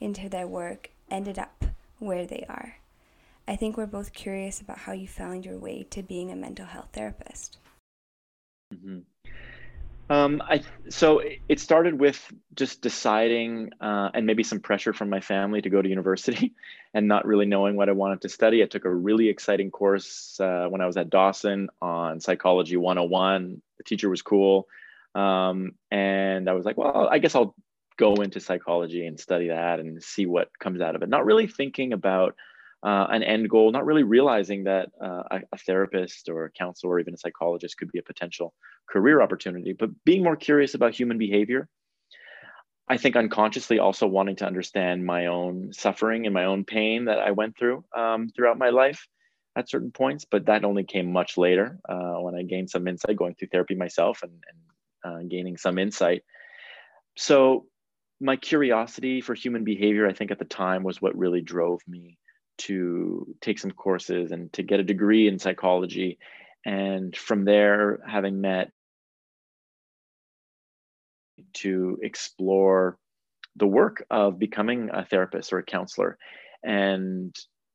into 0.00 0.28
their 0.28 0.48
work 0.48 0.90
ended 1.08 1.38
up 1.38 1.64
where 2.02 2.26
they 2.26 2.44
are. 2.48 2.76
I 3.46 3.56
think 3.56 3.76
we're 3.76 3.86
both 3.86 4.12
curious 4.12 4.60
about 4.60 4.78
how 4.78 4.92
you 4.92 5.08
found 5.08 5.44
your 5.44 5.58
way 5.58 5.86
to 5.90 6.02
being 6.02 6.30
a 6.30 6.36
mental 6.36 6.66
health 6.66 6.90
therapist. 6.92 7.58
Mm-hmm. 8.72 9.00
Um, 10.10 10.42
I 10.44 10.62
so 10.90 11.22
it 11.48 11.58
started 11.58 11.98
with 11.98 12.20
just 12.54 12.82
deciding 12.82 13.70
uh, 13.80 14.10
and 14.12 14.26
maybe 14.26 14.42
some 14.42 14.60
pressure 14.60 14.92
from 14.92 15.08
my 15.08 15.20
family 15.20 15.62
to 15.62 15.70
go 15.70 15.80
to 15.80 15.88
university 15.88 16.52
and 16.94 17.08
not 17.08 17.26
really 17.26 17.46
knowing 17.46 17.76
what 17.76 17.88
I 17.88 17.92
wanted 17.92 18.20
to 18.22 18.28
study. 18.28 18.62
I 18.62 18.66
took 18.66 18.84
a 18.84 18.90
really 18.90 19.28
exciting 19.28 19.70
course 19.70 20.38
uh, 20.38 20.66
when 20.68 20.80
I 20.80 20.86
was 20.86 20.96
at 20.96 21.08
Dawson 21.08 21.70
on 21.80 22.20
psychology 22.20 22.76
101. 22.76 23.62
The 23.78 23.84
teacher 23.84 24.10
was 24.10 24.22
cool. 24.22 24.68
Um, 25.14 25.72
and 25.90 26.48
I 26.48 26.52
was 26.52 26.64
like, 26.64 26.76
well, 26.76 27.08
I 27.10 27.18
guess 27.18 27.34
I'll 27.34 27.54
go 27.98 28.14
into 28.14 28.40
psychology 28.40 29.06
and 29.06 29.18
study 29.18 29.48
that 29.48 29.80
and 29.80 30.02
see 30.02 30.26
what 30.26 30.48
comes 30.58 30.80
out 30.80 30.96
of 30.96 31.02
it. 31.02 31.08
Not 31.08 31.24
really 31.24 31.46
thinking 31.46 31.92
about 31.92 32.34
uh, 32.82 33.06
an 33.10 33.22
end 33.22 33.48
goal, 33.48 33.70
not 33.70 33.86
really 33.86 34.02
realizing 34.02 34.64
that 34.64 34.90
uh, 35.00 35.22
a, 35.30 35.40
a, 35.52 35.58
therapist 35.58 36.28
or 36.28 36.46
a 36.46 36.50
counselor 36.50 36.94
or 36.94 37.00
even 37.00 37.14
a 37.14 37.18
psychologist 37.18 37.78
could 37.78 37.92
be 37.92 38.00
a 38.00 38.02
potential 38.02 38.52
career 38.90 39.22
opportunity, 39.22 39.72
but 39.72 39.90
being 40.04 40.24
more 40.24 40.36
curious 40.36 40.74
about 40.74 40.94
human 40.94 41.16
behavior. 41.16 41.68
I 42.88 42.96
think 42.96 43.14
unconsciously 43.14 43.78
also 43.78 44.08
wanting 44.08 44.36
to 44.36 44.46
understand 44.46 45.06
my 45.06 45.26
own 45.26 45.72
suffering 45.72 46.26
and 46.26 46.34
my 46.34 46.44
own 46.44 46.64
pain 46.64 47.04
that 47.04 47.20
I 47.20 47.30
went 47.30 47.56
through 47.56 47.84
um, 47.96 48.28
throughout 48.34 48.58
my 48.58 48.70
life 48.70 49.06
at 49.56 49.68
certain 49.68 49.92
points, 49.92 50.26
but 50.28 50.46
that 50.46 50.64
only 50.64 50.84
came 50.84 51.12
much 51.12 51.36
later 51.36 51.78
uh, 51.88 52.14
when 52.14 52.34
I 52.34 52.42
gained 52.42 52.70
some 52.70 52.88
insight 52.88 53.16
going 53.16 53.34
through 53.34 53.48
therapy 53.48 53.76
myself 53.76 54.22
and, 54.22 54.32
and 54.32 54.62
uh, 55.04 55.28
gaining 55.28 55.56
some 55.56 55.78
insight. 55.78 56.24
So, 57.16 57.66
my 58.22 58.36
curiosity 58.36 59.20
for 59.20 59.34
human 59.34 59.64
behavior, 59.64 60.06
I 60.06 60.12
think 60.12 60.30
at 60.30 60.38
the 60.38 60.44
time, 60.44 60.84
was 60.84 61.02
what 61.02 61.18
really 61.18 61.40
drove 61.42 61.80
me 61.88 62.18
to 62.58 63.34
take 63.40 63.58
some 63.58 63.72
courses 63.72 64.30
and 64.30 64.52
to 64.52 64.62
get 64.62 64.80
a 64.80 64.84
degree 64.84 65.26
in 65.26 65.38
psychology. 65.38 66.18
And 66.64 67.16
from 67.16 67.44
there, 67.44 67.98
having 68.06 68.40
met 68.40 68.70
to 71.54 71.98
explore 72.02 72.96
the 73.56 73.66
work 73.66 74.04
of 74.10 74.38
becoming 74.38 74.90
a 74.92 75.04
therapist 75.04 75.52
or 75.52 75.58
a 75.58 75.64
counselor. 75.64 76.16
And 76.62 77.34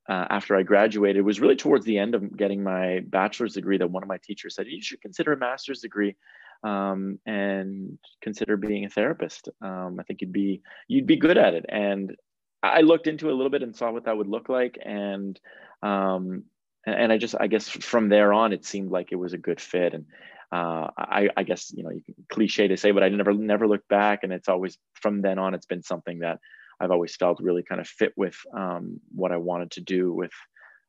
uh, 0.09 0.25
after 0.29 0.55
I 0.55 0.63
graduated, 0.63 1.17
it 1.17 1.23
was 1.23 1.41
really 1.41 1.57
towards 1.57 1.85
the 1.85 1.97
end 1.97 2.15
of 2.15 2.35
getting 2.37 2.63
my 2.63 3.01
bachelor's 3.05 3.53
degree 3.53 3.77
that 3.77 3.91
one 3.91 4.03
of 4.03 4.09
my 4.09 4.19
teachers 4.23 4.55
said, 4.55 4.67
You 4.67 4.81
should 4.81 5.01
consider 5.01 5.33
a 5.33 5.37
master's 5.37 5.81
degree 5.81 6.15
um, 6.63 7.19
and 7.25 7.97
consider 8.21 8.57
being 8.57 8.85
a 8.85 8.89
therapist. 8.89 9.49
Um, 9.61 9.97
I 9.99 10.03
think 10.03 10.21
you'd 10.21 10.33
be 10.33 10.61
you'd 10.87 11.07
be 11.07 11.17
good 11.17 11.37
at 11.37 11.53
it. 11.53 11.65
And 11.69 12.15
I 12.63 12.81
looked 12.81 13.07
into 13.07 13.29
it 13.29 13.33
a 13.33 13.35
little 13.35 13.51
bit 13.51 13.63
and 13.63 13.75
saw 13.75 13.91
what 13.91 14.05
that 14.05 14.17
would 14.17 14.27
look 14.27 14.49
like, 14.49 14.77
and 14.83 15.39
um, 15.83 16.43
and 16.85 17.11
I 17.11 17.17
just 17.17 17.35
I 17.39 17.47
guess 17.47 17.67
from 17.67 18.09
there 18.09 18.33
on, 18.33 18.53
it 18.53 18.65
seemed 18.65 18.91
like 18.91 19.11
it 19.11 19.15
was 19.17 19.33
a 19.33 19.37
good 19.37 19.61
fit. 19.61 19.93
And 19.93 20.05
uh, 20.51 20.87
I, 20.97 21.29
I 21.35 21.43
guess 21.43 21.71
you 21.73 21.83
know 21.83 21.91
cliche 22.29 22.67
to 22.67 22.77
say, 22.77 22.91
but 22.91 23.03
I 23.03 23.09
never 23.09 23.33
never 23.33 23.67
looked 23.67 23.87
back, 23.89 24.23
and 24.23 24.33
it's 24.33 24.49
always 24.49 24.77
from 24.93 25.21
then 25.21 25.37
on, 25.39 25.53
it's 25.53 25.65
been 25.65 25.83
something 25.83 26.19
that 26.19 26.39
I've 26.79 26.91
always 26.91 27.15
felt 27.15 27.39
really 27.41 27.63
kind 27.63 27.81
of 27.81 27.87
fit 27.87 28.13
with 28.15 28.35
um, 28.53 28.99
what 29.13 29.31
I 29.31 29.37
wanted 29.37 29.71
to 29.71 29.81
do 29.81 30.13
with 30.13 30.33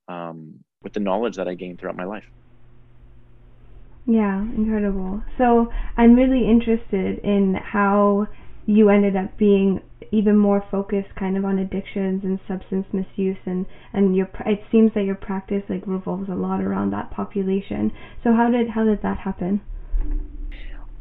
um, 0.08 0.54
with 0.82 0.92
the 0.92 1.00
knowledge 1.00 1.36
that 1.36 1.48
I 1.48 1.54
gained 1.54 1.80
throughout 1.80 1.96
my 1.96 2.04
life. 2.04 2.24
Yeah, 4.08 4.40
incredible. 4.40 5.22
So 5.36 5.70
I'm 5.98 6.14
really 6.14 6.48
interested 6.48 7.18
in 7.18 7.54
how 7.54 8.26
you 8.64 8.88
ended 8.88 9.16
up 9.16 9.36
being 9.36 9.82
even 10.12 10.34
more 10.34 10.64
focused 10.70 11.14
kind 11.14 11.36
of 11.36 11.44
on 11.44 11.58
addictions 11.58 12.24
and 12.24 12.40
substance 12.48 12.86
misuse 12.92 13.36
and 13.44 13.66
and 13.92 14.16
your 14.16 14.30
it 14.46 14.62
seems 14.72 14.92
that 14.94 15.04
your 15.04 15.14
practice 15.14 15.62
like 15.68 15.82
revolves 15.86 16.30
a 16.30 16.34
lot 16.34 16.62
around 16.62 16.90
that 16.90 17.10
population 17.10 17.92
so 18.24 18.32
how 18.32 18.50
did 18.50 18.68
how 18.70 18.84
did 18.84 19.00
that 19.02 19.18
happen 19.18 19.60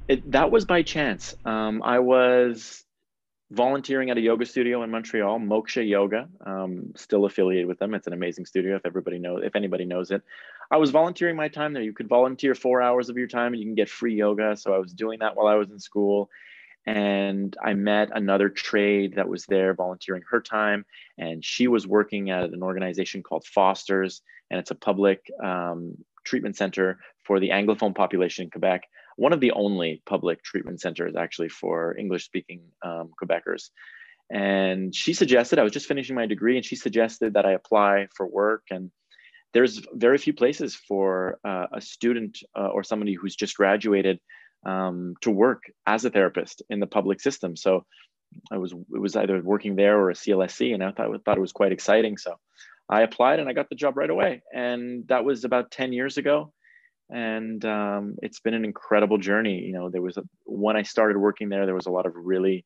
it, 0.09 0.29
that 0.29 0.51
was 0.51 0.65
by 0.65 0.81
chance 0.81 1.35
um, 1.45 1.81
i 1.83 1.99
was 1.99 2.85
volunteering 3.51 4.09
at 4.09 4.17
a 4.17 4.21
yoga 4.21 4.45
studio 4.45 4.83
in 4.83 4.91
Montreal, 4.91 5.39
Moksha 5.39 5.87
Yoga. 5.87 6.27
Um, 6.45 6.91
still 6.95 7.25
affiliated 7.25 7.65
with 7.65 7.79
them. 7.79 7.93
It's 7.93 8.07
an 8.07 8.13
amazing 8.13 8.45
studio. 8.45 8.75
If 8.75 8.85
everybody 8.85 9.19
knows, 9.19 9.41
if 9.43 9.55
anybody 9.55 9.85
knows 9.85 10.11
it, 10.11 10.21
I 10.69 10.77
was 10.77 10.91
volunteering 10.91 11.35
my 11.35 11.47
time 11.47 11.73
there. 11.73 11.83
You 11.83 11.93
could 11.93 12.09
volunteer 12.09 12.55
four 12.55 12.81
hours 12.81 13.09
of 13.09 13.17
your 13.17 13.27
time, 13.27 13.53
and 13.53 13.61
you 13.61 13.67
can 13.67 13.75
get 13.75 13.89
free 13.89 14.15
yoga. 14.15 14.55
So 14.57 14.73
I 14.73 14.79
was 14.79 14.93
doing 14.93 15.19
that 15.19 15.35
while 15.35 15.47
I 15.47 15.55
was 15.55 15.69
in 15.69 15.79
school, 15.79 16.29
and 16.85 17.55
I 17.63 17.73
met 17.73 18.09
another 18.13 18.49
trade 18.49 19.15
that 19.15 19.29
was 19.29 19.45
there 19.45 19.73
volunteering 19.73 20.23
her 20.29 20.41
time, 20.41 20.85
and 21.17 21.43
she 21.43 21.67
was 21.67 21.87
working 21.87 22.29
at 22.29 22.49
an 22.51 22.63
organization 22.63 23.23
called 23.23 23.45
Foster's, 23.45 24.21
and 24.49 24.59
it's 24.59 24.71
a 24.71 24.75
public 24.75 25.31
um, 25.43 25.97
treatment 26.23 26.55
center 26.55 26.99
for 27.23 27.39
the 27.39 27.49
Anglophone 27.49 27.95
population 27.95 28.45
in 28.45 28.49
Quebec 28.51 28.87
one 29.17 29.33
of 29.33 29.39
the 29.39 29.51
only 29.51 30.01
public 30.05 30.43
treatment 30.43 30.79
centers 30.79 31.15
actually 31.15 31.49
for 31.49 31.97
English 31.97 32.23
speaking 32.23 32.61
um, 32.83 33.09
Quebecers. 33.21 33.71
And 34.29 34.93
she 34.95 35.13
suggested, 35.13 35.59
I 35.59 35.63
was 35.63 35.71
just 35.71 35.87
finishing 35.87 36.15
my 36.15 36.25
degree, 36.25 36.55
and 36.55 36.65
she 36.65 36.75
suggested 36.75 37.33
that 37.33 37.45
I 37.45 37.51
apply 37.53 38.07
for 38.15 38.27
work. 38.27 38.63
And 38.69 38.91
there's 39.57 39.81
very 39.93 40.19
few 40.19 40.33
places 40.33 40.75
for 40.75 41.39
uh, 41.43 41.65
a 41.73 41.81
student 41.81 42.37
uh, 42.55 42.67
or 42.67 42.83
somebody 42.83 43.13
who's 43.13 43.35
just 43.35 43.57
graduated 43.57 44.19
um, 44.67 45.15
to 45.21 45.31
work 45.31 45.63
as 45.87 46.05
a 46.05 46.11
therapist 46.11 46.61
in 46.69 46.79
the 46.79 46.85
public 46.85 47.19
system. 47.19 47.55
So 47.55 47.83
I 48.51 48.57
was 48.57 48.71
it 48.73 49.01
was 49.01 49.15
either 49.15 49.41
working 49.41 49.75
there 49.75 49.97
or 49.99 50.11
a 50.11 50.13
CLSC, 50.13 50.75
and 50.75 50.83
I 50.83 50.91
thought 50.91 51.09
thought 51.23 51.37
it 51.37 51.47
was 51.47 51.53
quite 51.53 51.71
exciting. 51.71 52.17
So 52.17 52.35
I 52.87 53.01
applied 53.01 53.39
and 53.39 53.49
I 53.49 53.53
got 53.53 53.69
the 53.69 53.81
job 53.83 53.97
right 53.97 54.09
away. 54.09 54.43
And 54.53 55.07
that 55.07 55.25
was 55.25 55.43
about 55.43 55.71
10 55.71 55.91
years 55.91 56.17
ago 56.17 56.53
and 57.09 57.63
um, 57.65 58.15
it's 58.21 58.41
been 58.41 58.53
an 58.53 58.65
incredible 58.65 59.17
journey. 59.17 59.59
You 59.61 59.73
know, 59.73 59.89
there 59.89 60.01
was 60.01 60.17
a, 60.17 60.23
when 60.45 60.75
I 60.75 60.83
started 60.83 61.17
working 61.17 61.49
there, 61.49 61.65
there 61.65 61.75
was 61.75 61.85
a 61.85 61.91
lot 61.91 62.05
of 62.05 62.13
really 62.15 62.65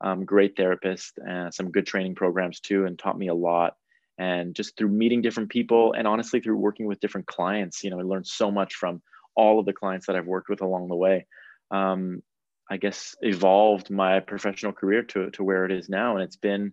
um, 0.00 0.24
great 0.24 0.56
therapists 0.56 1.12
and 1.16 1.52
some 1.52 1.70
good 1.70 1.86
training 1.86 2.14
programs 2.14 2.60
too, 2.60 2.86
and 2.86 2.98
taught 2.98 3.18
me 3.18 3.28
a 3.28 3.34
lot. 3.34 3.74
And 4.20 4.54
just 4.54 4.76
through 4.76 4.90
meeting 4.90 5.22
different 5.22 5.48
people, 5.48 5.94
and 5.94 6.06
honestly 6.06 6.40
through 6.40 6.56
working 6.56 6.86
with 6.86 7.00
different 7.00 7.26
clients, 7.26 7.82
you 7.82 7.90
know, 7.90 7.98
I 7.98 8.02
learned 8.02 8.26
so 8.26 8.50
much 8.50 8.74
from 8.74 9.00
all 9.34 9.58
of 9.58 9.66
the 9.66 9.72
clients 9.72 10.06
that 10.06 10.16
I've 10.16 10.26
worked 10.26 10.50
with 10.50 10.60
along 10.60 10.88
the 10.88 10.96
way. 10.96 11.26
Um, 11.70 12.22
I 12.70 12.76
guess 12.76 13.16
evolved 13.22 13.90
my 13.90 14.20
professional 14.20 14.72
career 14.72 15.02
to 15.04 15.30
to 15.30 15.42
where 15.42 15.64
it 15.64 15.72
is 15.72 15.88
now, 15.88 16.14
and 16.14 16.22
it's 16.22 16.36
been. 16.36 16.72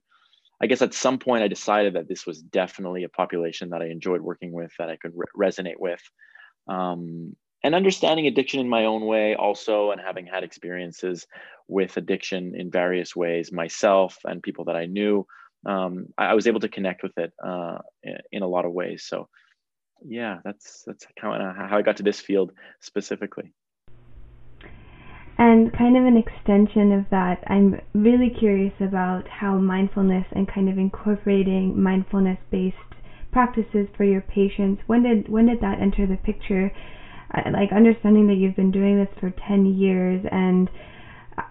I 0.60 0.66
guess 0.66 0.82
at 0.82 0.96
some 0.96 1.20
point 1.20 1.44
I 1.44 1.48
decided 1.48 1.94
that 1.94 2.08
this 2.08 2.26
was 2.26 2.42
definitely 2.42 3.04
a 3.04 3.10
population 3.10 3.70
that 3.70 3.84
I 3.84 3.90
enjoyed 3.90 4.22
working 4.22 4.52
with, 4.52 4.72
that 4.80 4.90
I 4.90 4.98
could 4.98 5.14
re- 5.16 5.50
resonate 5.50 5.80
with 5.80 6.02
um, 6.68 7.36
and 7.64 7.76
understanding 7.76 8.28
addiction 8.28 8.60
in 8.60 8.70
my 8.70 8.86
own 8.86 9.06
way 9.06 9.36
also 9.36 9.92
and 9.92 10.02
having 10.02 10.26
had 10.26 10.44
experiences 10.44 11.26
with 11.68 11.98
addiction 11.98 12.54
in 12.56 12.72
various 12.72 13.16
ways 13.16 13.52
myself 13.52 14.18
and 14.26 14.44
people 14.44 14.66
that 14.66 14.76
i 14.76 14.86
knew 14.86 15.26
um, 15.68 16.08
I, 16.18 16.28
I, 16.28 16.34
was 16.34 16.48
able 16.48 16.62
to 16.62 16.70
connect 16.70 17.04
with 17.04 17.18
it 17.18 17.34
uh, 17.44 17.80
in 18.32 18.42
a 18.42 18.48
lot 18.48 18.66
of 18.66 18.72
ways. 18.72 19.04
So 19.06 19.28
yeah 20.06 20.38
that's 20.44 20.84
that's 20.86 21.08
kind 21.20 21.42
of 21.42 21.56
how 21.56 21.78
i 21.78 21.82
got 21.82 21.98
to 21.98 22.04
this 22.04 22.20
field 22.20 22.52
specifically. 22.80 23.54
And 25.40 25.72
kind 25.72 25.96
of 25.96 26.06
an 26.06 26.18
extension 26.18 26.92
of 26.92 27.06
that, 27.12 27.44
I'm 27.46 27.80
really 27.94 28.32
curious 28.40 28.74
about 28.80 29.28
how 29.28 29.58
mindfulness 29.58 30.26
and 30.32 30.48
kind 30.48 30.68
of 30.68 30.80
incorporating 30.80 31.80
mindfulness 31.80 32.40
based 32.50 32.76
practices 33.32 33.88
for 33.96 34.04
your 34.04 34.22
patients 34.22 34.82
when 34.88 35.04
did 35.04 35.30
when 35.30 35.46
did 35.46 35.62
that 35.62 35.80
enter 35.80 36.08
the 36.08 36.18
picture? 36.18 36.72
Like 37.52 37.72
understanding 37.72 38.28
that 38.28 38.36
you've 38.36 38.56
been 38.56 38.72
doing 38.72 38.98
this 38.98 39.14
for 39.20 39.32
10 39.48 39.66
years 39.66 40.26
and 40.32 40.70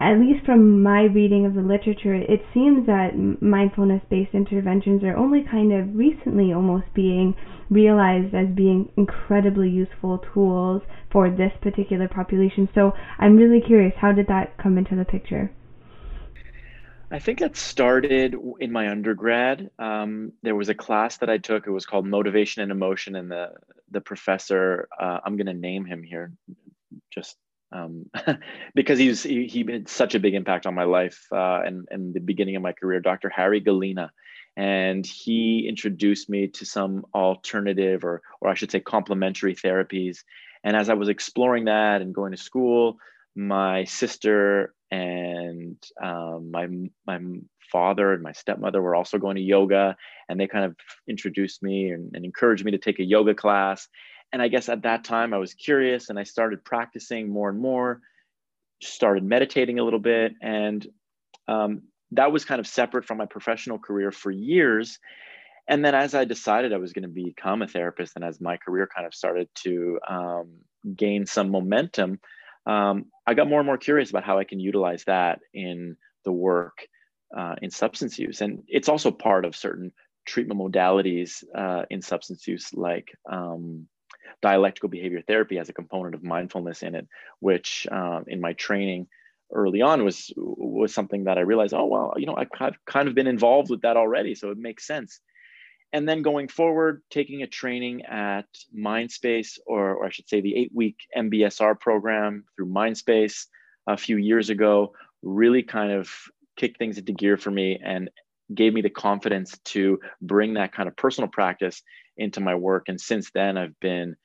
at 0.01 0.19
least 0.19 0.45
from 0.45 0.83
my 0.83 1.05
reading 1.05 1.47
of 1.47 1.55
the 1.55 1.61
literature 1.61 2.15
it 2.15 2.45
seems 2.53 2.87
that 2.87 3.11
mindfulness 3.41 4.03
based 4.11 4.35
interventions 4.35 5.03
are 5.05 5.17
only 5.17 5.45
kind 5.51 5.73
of 5.73 5.95
recently 5.95 6.53
almost 6.53 6.87
being 6.95 7.35
realized 7.71 8.35
as 8.35 8.49
being 8.55 8.91
incredibly 8.97 9.69
useful 9.69 10.19
tools 10.33 10.83
for 11.11 11.31
this 11.31 11.53
particular 11.61 12.09
population 12.09 12.69
so 12.75 12.93
i'm 13.19 13.37
really 13.37 13.61
curious 13.61 13.93
how 14.01 14.13
did 14.13 14.27
that 14.27 14.57
come 14.59 14.77
into 14.77 14.97
the 14.97 15.05
picture 15.05 15.51
I 17.09 17.21
think 17.21 17.41
it 17.41 17.57
started 17.57 18.35
in 18.59 18.73
my 18.73 18.89
undergrad. 18.89 19.71
Um, 19.79 20.33
there 20.43 20.57
was 20.57 20.69
a 20.69 20.75
class 20.75 21.19
that 21.19 21.31
I 21.31 21.39
took. 21.39 21.69
It 21.69 21.71
was 21.71 21.87
called 21.87 22.05
Motivation 22.05 22.63
and 22.63 22.73
Emotion, 22.73 23.15
and 23.15 23.31
the 23.31 23.53
the 23.93 24.01
professor. 24.01 24.89
Uh, 24.99 25.21
I'm 25.25 25.37
going 25.37 25.47
to 25.47 25.55
name 25.55 25.85
him 25.85 26.03
here, 26.03 26.33
just 27.13 27.37
um, 27.77 28.11
because 28.75 28.99
he's 28.99 29.23
he, 29.23 29.47
he 29.47 29.65
had 29.71 29.89
such 29.89 30.15
a 30.15 30.21
big 30.21 30.35
impact 30.35 30.67
on 30.67 30.75
my 30.75 30.85
life 30.85 31.27
uh, 31.33 31.61
and 31.65 31.87
and 31.91 32.15
the 32.15 32.21
beginning 32.21 32.57
of 32.57 32.63
my 32.63 32.73
career. 32.73 33.01
Dr. 33.01 33.29
Harry 33.29 33.61
Galina, 33.61 34.11
and 34.57 35.07
he 35.07 35.67
introduced 35.69 36.29
me 36.29 36.49
to 36.49 36.65
some 36.65 37.07
alternative, 37.15 38.05
or 38.05 38.23
or 38.41 38.51
I 38.51 38.55
should 38.55 38.71
say, 38.71 38.81
complementary 38.81 39.55
therapies. 39.55 40.19
And 40.65 40.77
as 40.77 40.89
I 40.89 40.95
was 40.95 41.09
exploring 41.09 41.67
that 41.67 42.03
and 42.03 42.15
going 42.15 42.33
to 42.33 42.39
school, 42.39 42.99
my 43.35 43.85
sister 43.85 44.75
and 44.91 45.77
um, 46.03 46.51
my 46.51 46.69
my 47.07 47.19
father 47.73 48.13
and 48.13 48.23
my 48.23 48.33
stepmother 48.33 48.81
were 48.81 48.95
also 48.95 49.19
going 49.19 49.37
to 49.37 49.43
yoga 49.43 49.97
and 50.29 50.39
they 50.39 50.47
kind 50.47 50.65
of 50.65 50.77
introduced 51.09 51.63
me 51.63 51.91
and, 51.91 52.13
and, 52.15 52.25
encouraged 52.25 52.65
me 52.65 52.71
to 52.71 52.79
take 52.79 53.01
a 53.01 53.05
yoga 53.05 53.35
class 53.35 53.89
and 54.33 54.43
i 54.43 54.49
guess 54.49 54.69
at 54.69 54.83
that 54.83 55.05
time 55.05 55.33
i 55.33 55.39
was 55.39 55.55
curious 55.55 56.11
and 56.11 56.19
i 56.19 56.23
started 56.23 56.65
practicing 56.65 57.29
more 57.29 57.49
and 57.49 57.59
more 57.59 58.01
started 58.83 59.25
meditating 59.25 59.79
a 59.79 59.85
little 59.85 59.99
bit 59.99 60.33
and 60.43 60.87
um, 61.49 61.83
that 62.13 62.33
was 62.33 62.45
kind 62.45 62.61
of 62.61 62.67
separate 62.67 63.05
from 63.05 63.19
my 63.19 63.27
professional 63.27 63.79
career 63.79 64.13
for 64.13 64.31
years 64.31 64.99
and 65.69 65.85
then 65.85 65.95
as 65.95 66.15
i 66.15 66.25
decided 66.25 66.73
i 66.73 66.77
was 66.77 66.93
going 66.93 67.03
to 67.03 67.09
become 67.09 67.63
a 67.63 67.69
therapist 67.69 68.13
and 68.17 68.25
as 68.25 68.41
my 68.41 68.57
career 68.57 68.89
kind 68.95 69.07
of 69.07 69.15
started 69.15 69.49
to 69.55 69.99
um, 70.09 70.51
gain 70.95 71.27
some 71.27 71.51
momentum 71.51 72.19
um, 72.67 73.07
I 73.27 73.35
got 73.35 73.49
more 73.49 73.61
and 73.61 73.67
more 73.67 73.79
curious 73.79 74.11
about 74.11 74.25
how 74.25 74.39
I 74.39 74.45
can 74.45 74.61
utilize 74.61 75.05
that 75.05 75.41
in 75.55 75.97
the 76.25 76.33
work 76.33 76.87
uh, 77.37 77.55
in 77.63 77.71
substance 77.71 78.19
use. 78.19 78.41
And 78.41 78.65
it's 78.67 78.89
also 78.89 79.11
part 79.11 79.45
of 79.45 79.57
certain 79.57 79.93
treatment 80.27 80.61
modalities 80.61 81.45
uh, 81.55 81.85
in 81.91 82.03
substance 82.03 82.47
use, 82.47 82.75
like 82.75 83.09
um, 83.31 83.87
dialectical 84.43 84.89
behavior 84.89 85.23
therapy 85.27 85.57
has 85.57 85.69
a 85.69 85.73
component 85.73 86.15
of 86.15 86.23
mindfulness 86.23 86.83
in 86.83 86.95
it, 86.95 87.07
which 87.41 87.87
uh, 87.91 88.21
in 88.27 88.41
my 88.41 88.53
training 88.55 89.07
early 89.53 89.81
on 89.81 90.05
was 90.05 90.33
was 90.37 90.93
something 90.93 91.25
that 91.25 91.39
I 91.39 91.43
realized, 91.43 91.75
oh 91.75 91.87
well, 91.87 92.15
you 92.17 92.27
know, 92.27 92.37
I've 92.37 92.75
kind 92.87 93.09
of 93.09 93.15
been 93.15 93.27
involved 93.27 93.71
with 93.71 93.83
that 93.83 93.97
already, 93.97 94.35
so 94.35 94.51
it 94.51 94.59
makes 94.59 94.87
sense. 94.87 95.21
And 95.93 96.09
then 96.09 96.23
going 96.23 96.49
forward, 96.49 97.03
taking 97.11 97.43
a 97.43 97.47
training 97.47 98.05
at 98.07 98.47
Mindspace, 98.77 99.59
or, 99.67 99.95
or 99.95 100.07
I 100.07 100.11
should 100.11 100.29
say, 100.29 100.41
the 100.41 100.57
eight 100.57 100.73
week 100.75 100.97
MBSR 101.17 101.79
program 101.79 102.45
through 102.55 102.67
Mindspace 102.67 103.47
a 103.87 103.97
few 103.97 104.17
years 104.17 104.51
ago, 104.51 104.93
really 105.23 105.63
kind 105.63 105.93
of 105.93 106.11
kicked 106.57 106.79
things 106.79 106.99
into 106.99 107.13
gear 107.13 107.37
for 107.37 107.51
me 107.51 107.81
and 107.83 108.11
gave 108.55 108.73
me 108.73 108.81
the 108.81 108.91
confidence 108.91 109.59
to 109.65 110.01
bring 110.21 110.55
that 110.55 110.73
kind 110.73 110.89
of 110.89 110.97
personal 110.97 111.29
practice 111.29 111.83
into 112.17 112.41
my 112.41 112.55
work. 112.55 112.85
And 112.89 113.01
since 113.01 113.31
then, 113.33 113.57
I've 113.57 113.79
been, 113.81 114.17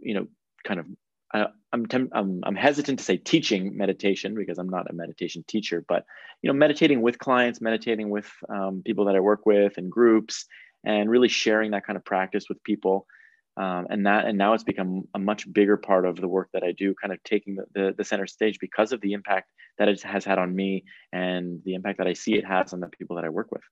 you 0.00 0.14
know, 0.14 0.26
kind 0.64 0.80
of 0.80 0.86
I'm, 1.72 1.86
I'm 2.12 2.40
I'm 2.44 2.54
hesitant 2.54 2.98
to 2.98 3.04
say 3.04 3.16
teaching 3.16 3.76
meditation 3.76 4.34
because 4.34 4.58
I'm 4.58 4.68
not 4.68 4.90
a 4.90 4.92
meditation 4.92 5.44
teacher, 5.48 5.84
but 5.88 6.04
you 6.42 6.48
know, 6.48 6.54
meditating 6.54 7.00
with 7.00 7.18
clients, 7.18 7.60
meditating 7.60 8.10
with 8.10 8.30
um, 8.48 8.82
people 8.84 9.06
that 9.06 9.16
I 9.16 9.20
work 9.20 9.46
with 9.46 9.78
and 9.78 9.90
groups, 9.90 10.46
and 10.84 11.08
really 11.08 11.28
sharing 11.28 11.70
that 11.70 11.86
kind 11.86 11.96
of 11.96 12.04
practice 12.04 12.48
with 12.48 12.62
people. 12.62 13.06
Um, 13.56 13.86
and 13.90 14.06
that 14.06 14.26
and 14.26 14.36
now 14.38 14.54
it's 14.54 14.64
become 14.64 15.08
a 15.14 15.18
much 15.18 15.50
bigger 15.52 15.76
part 15.76 16.06
of 16.06 16.16
the 16.16 16.28
work 16.28 16.48
that 16.52 16.62
I 16.62 16.72
do, 16.72 16.94
kind 17.00 17.12
of 17.12 17.22
taking 17.22 17.56
the, 17.56 17.64
the, 17.74 17.94
the 17.96 18.04
center 18.04 18.26
stage 18.26 18.58
because 18.58 18.92
of 18.92 19.00
the 19.00 19.12
impact 19.12 19.50
that 19.78 19.88
it 19.88 20.02
has 20.02 20.24
had 20.24 20.38
on 20.38 20.54
me 20.54 20.84
and 21.12 21.60
the 21.64 21.74
impact 21.74 21.98
that 21.98 22.06
I 22.06 22.12
see 22.12 22.34
it 22.34 22.46
has 22.46 22.72
on 22.72 22.80
the 22.80 22.88
people 22.88 23.16
that 23.16 23.24
I 23.24 23.28
work 23.30 23.50
with. 23.50 23.62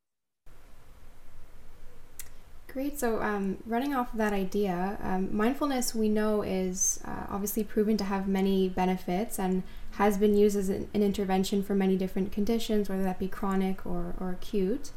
Great. 2.73 3.01
So, 3.01 3.21
um, 3.21 3.59
running 3.67 3.95
off 3.95 4.13
of 4.13 4.19
that 4.19 4.33
idea, 4.33 4.97
um, 5.03 5.37
mindfulness 5.37 5.93
we 5.93 6.09
know 6.09 6.43
is 6.43 7.01
uh, 7.05 7.27
obviously 7.29 7.65
proven 7.65 7.97
to 7.97 8.05
have 8.05 8.29
many 8.29 8.69
benefits 8.69 9.41
and 9.41 9.65
has 9.93 10.17
been 10.17 10.37
used 10.37 10.57
as 10.57 10.69
an, 10.69 10.89
an, 10.95 11.03
intervention 11.03 11.65
for 11.65 11.75
many 11.75 11.97
different 11.97 12.31
conditions, 12.31 12.89
whether 12.89 13.03
that 13.03 13.19
be 13.19 13.27
chronic 13.27 13.85
or, 13.85 14.15
or 14.21 14.31
acute. 14.31 14.93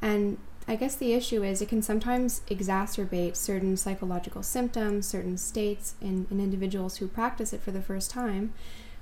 And 0.00 0.38
I 0.68 0.76
guess 0.76 0.94
the 0.94 1.14
issue 1.14 1.42
is 1.42 1.60
it 1.60 1.68
can 1.68 1.82
sometimes 1.82 2.42
exacerbate 2.48 3.34
certain 3.34 3.76
psychological 3.76 4.44
symptoms, 4.44 5.08
certain 5.08 5.36
states 5.36 5.96
in, 6.00 6.28
in 6.30 6.38
individuals 6.38 6.98
who 6.98 7.08
practice 7.08 7.52
it 7.52 7.60
for 7.60 7.72
the 7.72 7.82
first 7.82 8.08
time. 8.08 8.52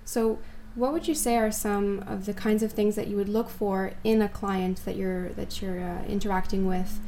So, 0.07 0.39
what 0.75 0.95
would 0.95 1.07
you 1.07 1.15
say 1.15 1.37
are 1.37 1.53
some 1.53 2.03
of 2.07 2.25
the 2.25 2.33
kinds 2.33 2.63
of 2.63 2.73
things 2.73 2.97
that 2.97 3.07
you 3.07 3.17
would 3.17 3.29
look 3.29 3.51
for 3.51 3.93
in 4.03 4.23
a 4.23 4.31
client 4.31 4.83
that 4.87 4.97
you're 4.97 5.29
that 5.35 5.61
you're 5.61 5.85
uh, 5.85 6.05
interacting 6.07 6.67
with 6.67 7.01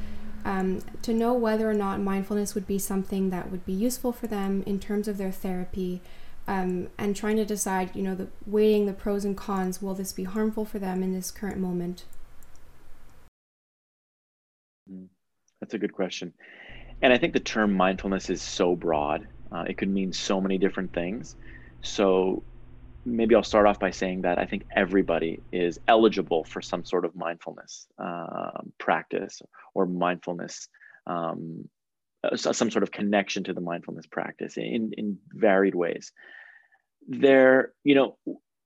um, 0.46 0.80
to 1.02 1.12
know 1.12 1.34
whether 1.34 1.68
or 1.68 1.74
not 1.74 2.00
mindfulness 2.00 2.54
would 2.54 2.68
be 2.68 2.78
something 2.78 3.30
that 3.30 3.50
would 3.50 3.66
be 3.66 3.72
useful 3.72 4.12
for 4.12 4.28
them 4.28 4.62
in 4.64 4.78
terms 4.78 5.08
of 5.08 5.18
their 5.18 5.32
therapy? 5.32 6.00
Um, 6.48 6.88
and 6.96 7.16
trying 7.16 7.34
to 7.36 7.44
decide, 7.44 7.96
you 7.96 8.02
know, 8.04 8.14
the 8.14 8.28
weighing 8.46 8.86
the 8.86 8.92
pros 8.92 9.24
and 9.24 9.36
cons. 9.36 9.82
Will 9.82 9.94
this 9.94 10.12
be 10.12 10.22
harmful 10.22 10.64
for 10.64 10.78
them 10.78 11.02
in 11.02 11.12
this 11.12 11.32
current 11.32 11.58
moment? 11.58 12.04
Mm, 14.88 15.08
that's 15.60 15.74
a 15.74 15.78
good 15.78 15.92
question. 15.92 16.32
And 17.02 17.12
I 17.12 17.18
think 17.18 17.32
the 17.32 17.40
term 17.40 17.74
mindfulness 17.74 18.30
is 18.30 18.40
so 18.40 18.76
broad. 18.76 19.26
Uh, 19.50 19.64
it 19.68 19.76
could 19.76 19.88
mean 19.88 20.12
so 20.12 20.40
many 20.40 20.56
different 20.56 20.92
things. 20.92 21.34
So 21.82 22.44
maybe 23.06 23.34
I'll 23.34 23.42
start 23.44 23.66
off 23.66 23.78
by 23.78 23.90
saying 23.90 24.22
that 24.22 24.38
I 24.38 24.46
think 24.46 24.64
everybody 24.74 25.40
is 25.52 25.78
eligible 25.86 26.44
for 26.44 26.60
some 26.60 26.84
sort 26.84 27.04
of 27.04 27.14
mindfulness 27.14 27.86
uh, 27.98 28.62
practice 28.78 29.40
or 29.74 29.86
mindfulness, 29.86 30.68
um, 31.06 31.68
uh, 32.24 32.36
some 32.36 32.70
sort 32.70 32.82
of 32.82 32.90
connection 32.90 33.44
to 33.44 33.52
the 33.52 33.60
mindfulness 33.60 34.06
practice 34.06 34.56
in, 34.56 34.92
in 34.96 35.18
varied 35.30 35.74
ways. 35.74 36.12
There, 37.06 37.72
you 37.84 37.94
know, 37.94 38.18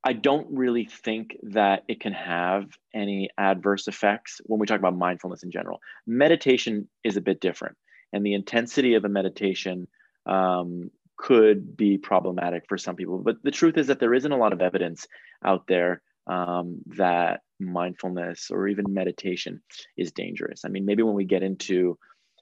I 0.02 0.14
don't 0.14 0.46
really 0.50 0.86
think 0.86 1.36
that 1.42 1.84
it 1.86 2.00
can 2.00 2.14
have 2.14 2.64
any 2.94 3.28
adverse 3.36 3.86
effects 3.86 4.40
when 4.44 4.58
we 4.58 4.66
talk 4.66 4.78
about 4.78 4.96
mindfulness 4.96 5.42
in 5.42 5.50
general. 5.50 5.80
Meditation 6.06 6.88
is 7.04 7.18
a 7.18 7.20
bit 7.20 7.40
different, 7.40 7.76
and 8.14 8.24
the 8.24 8.32
intensity 8.32 8.94
of 8.94 9.04
a 9.04 9.10
meditation 9.10 9.86
um, 10.24 10.90
could 11.20 11.76
be 11.76 11.98
problematic 11.98 12.64
for 12.66 12.78
some 12.78 12.96
people. 12.96 13.18
But 13.18 13.36
the 13.42 13.50
truth 13.50 13.76
is 13.76 13.88
that 13.88 14.00
there 14.00 14.14
isn't 14.14 14.32
a 14.32 14.38
lot 14.38 14.54
of 14.54 14.62
evidence 14.62 15.06
out 15.44 15.66
there 15.66 16.00
um, 16.26 16.78
that 16.96 17.42
mindfulness 17.58 18.50
or 18.50 18.68
even 18.68 18.94
meditation 18.94 19.60
is 19.98 20.12
dangerous. 20.12 20.64
I 20.64 20.68
mean, 20.68 20.86
maybe 20.86 21.02
when 21.02 21.14
we 21.14 21.26
get 21.26 21.42
into 21.42 21.98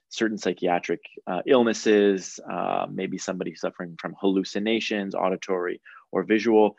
certain 0.07 0.37
psychiatric 0.37 1.01
uh, 1.27 1.41
illnesses, 1.45 2.39
uh, 2.49 2.87
maybe 2.89 3.17
somebody 3.17 3.53
suffering 3.53 3.97
from 3.99 4.15
hallucinations, 4.19 5.13
auditory 5.13 5.81
or 6.13 6.23
visual, 6.23 6.77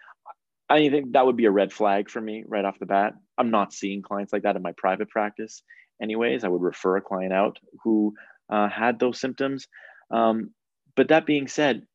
I 0.71 0.89
think 0.89 1.13
that 1.13 1.27
would 1.27 1.37
be 1.37 1.47
a 1.47 1.51
red 1.51 1.73
flag 1.73 2.09
for 2.09 2.21
me 2.21 2.45
right 2.47 2.65
off 2.65 2.79
the 2.79 2.87
bat. 2.87 3.13
I'm 3.37 3.51
not 3.51 3.75
seeing 3.75 4.03
clients 4.03 4.33
like 4.33 4.45
that 4.45 4.57
in 4.57 4.63
my 4.63 4.73
private 4.73 5.11
practice, 5.11 5.63
anyways. 6.01 6.45
I 6.45 6.49
would 6.49 6.63
refer 6.63 6.97
a 6.97 7.03
client 7.03 7.33
out 7.33 7.59
who 7.83 8.15
uh, 8.49 8.69
had 8.69 8.99
those 8.99 9.21
symptoms. 9.21 9.67
Um, 10.11 10.53
but 10.97 11.09
that 11.09 11.27
being 11.27 11.49
said, 11.49 11.87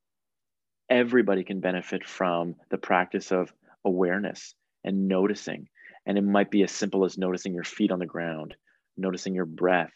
everybody 0.89 1.43
can 1.43 1.59
benefit 1.59 2.05
from 2.05 2.55
the 2.69 2.77
practice 2.77 3.31
of 3.31 3.53
awareness 3.83 4.53
and 4.83 5.07
noticing. 5.07 5.67
And 6.05 6.17
it 6.17 6.23
might 6.23 6.51
be 6.51 6.63
as 6.63 6.71
simple 6.71 7.05
as 7.05 7.17
noticing 7.17 7.53
your 7.53 7.63
feet 7.63 7.91
on 7.91 7.99
the 7.99 8.05
ground, 8.05 8.55
noticing 8.97 9.33
your 9.33 9.45
breath, 9.45 9.93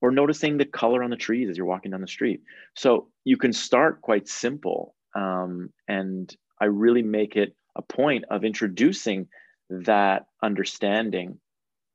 or 0.00 0.10
noticing 0.10 0.58
the 0.58 0.64
color 0.64 1.02
on 1.02 1.10
the 1.10 1.16
trees 1.16 1.48
as 1.48 1.56
you're 1.56 1.66
walking 1.66 1.92
down 1.92 2.00
the 2.00 2.08
street. 2.08 2.40
So 2.74 3.08
you 3.24 3.36
can 3.36 3.52
start 3.52 4.02
quite 4.02 4.28
simple. 4.28 4.94
Um, 5.14 5.70
and 5.88 6.34
I 6.60 6.66
really 6.66 7.02
make 7.02 7.36
it 7.36 7.54
a 7.76 7.82
point 7.82 8.24
of 8.30 8.44
introducing 8.44 9.28
that 9.70 10.26
understanding 10.42 11.38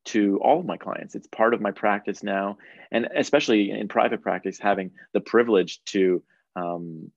to 0.06 0.40
all 0.42 0.60
of 0.60 0.66
my 0.66 0.76
clients. 0.76 1.14
It's 1.14 1.28
part 1.28 1.54
of 1.54 1.60
my 1.60 1.70
practice 1.70 2.22
now, 2.22 2.56
and 2.90 3.06
especially 3.16 3.70
in 3.70 3.88
private 3.88 4.22
practice, 4.22 4.58
having 4.58 4.92
the 5.12 5.20
privilege 5.20 5.80
to 5.86 6.22
um, 6.56 7.10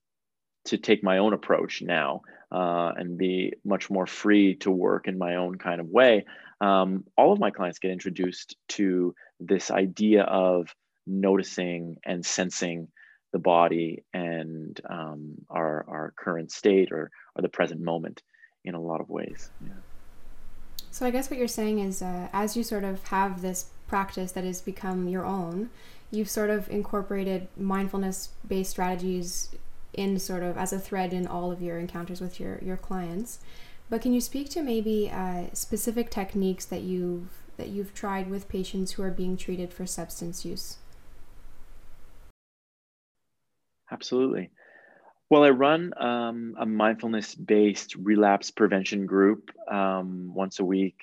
to 0.64 0.78
take 0.78 1.02
my 1.02 1.18
own 1.18 1.32
approach 1.32 1.82
now 1.82 2.22
uh, 2.52 2.92
and 2.96 3.18
be 3.18 3.52
much 3.64 3.90
more 3.90 4.06
free 4.06 4.54
to 4.56 4.70
work 4.70 5.08
in 5.08 5.18
my 5.18 5.36
own 5.36 5.56
kind 5.56 5.80
of 5.80 5.88
way. 5.88 6.24
Um, 6.60 7.04
all 7.16 7.32
of 7.32 7.38
my 7.38 7.50
clients 7.50 7.78
get 7.78 7.90
introduced 7.90 8.56
to 8.68 9.14
this 9.40 9.70
idea 9.70 10.22
of 10.22 10.74
noticing 11.06 11.96
and 12.04 12.24
sensing 12.24 12.88
the 13.32 13.38
body 13.38 14.04
and 14.14 14.80
um, 14.88 15.34
our, 15.50 15.84
our 15.88 16.14
current 16.16 16.52
state 16.52 16.92
or, 16.92 17.10
or 17.34 17.42
the 17.42 17.48
present 17.48 17.80
moment 17.80 18.22
in 18.64 18.74
a 18.74 18.80
lot 18.80 19.00
of 19.00 19.10
ways. 19.10 19.50
Yeah. 19.60 19.72
So 20.90 21.04
I 21.04 21.10
guess 21.10 21.28
what 21.28 21.38
you're 21.40 21.48
saying 21.48 21.80
is, 21.80 22.00
uh, 22.00 22.28
as 22.32 22.56
you 22.56 22.62
sort 22.62 22.84
of 22.84 23.02
have 23.08 23.42
this 23.42 23.66
practice 23.88 24.30
that 24.32 24.44
has 24.44 24.60
become 24.60 25.08
your 25.08 25.24
own, 25.24 25.70
you've 26.12 26.30
sort 26.30 26.50
of 26.50 26.70
incorporated 26.70 27.48
mindfulness-based 27.56 28.70
strategies 28.70 29.50
in 29.94 30.18
sort 30.18 30.42
of 30.42 30.56
as 30.56 30.72
a 30.72 30.78
thread 30.78 31.12
in 31.12 31.26
all 31.26 31.50
of 31.50 31.62
your 31.62 31.78
encounters 31.78 32.20
with 32.20 32.38
your 32.38 32.58
your 32.62 32.76
clients. 32.76 33.38
But 33.90 34.02
can 34.02 34.12
you 34.12 34.20
speak 34.20 34.48
to 34.50 34.62
maybe 34.62 35.10
uh, 35.10 35.44
specific 35.52 36.10
techniques 36.10 36.64
that 36.66 36.82
you've 36.82 37.28
that 37.56 37.68
you've 37.68 37.94
tried 37.94 38.28
with 38.30 38.48
patients 38.48 38.92
who 38.92 39.02
are 39.02 39.10
being 39.10 39.36
treated 39.36 39.72
for 39.72 39.86
substance 39.86 40.44
use? 40.44 40.78
Absolutely. 43.90 44.50
Well, 45.30 45.44
I 45.44 45.50
run 45.50 45.92
um, 45.96 46.54
a 46.58 46.66
mindfulness 46.66 47.34
based 47.34 47.94
relapse 47.96 48.50
prevention 48.50 49.06
group 49.06 49.50
um, 49.70 50.34
once 50.34 50.60
a 50.60 50.64
week, 50.64 51.00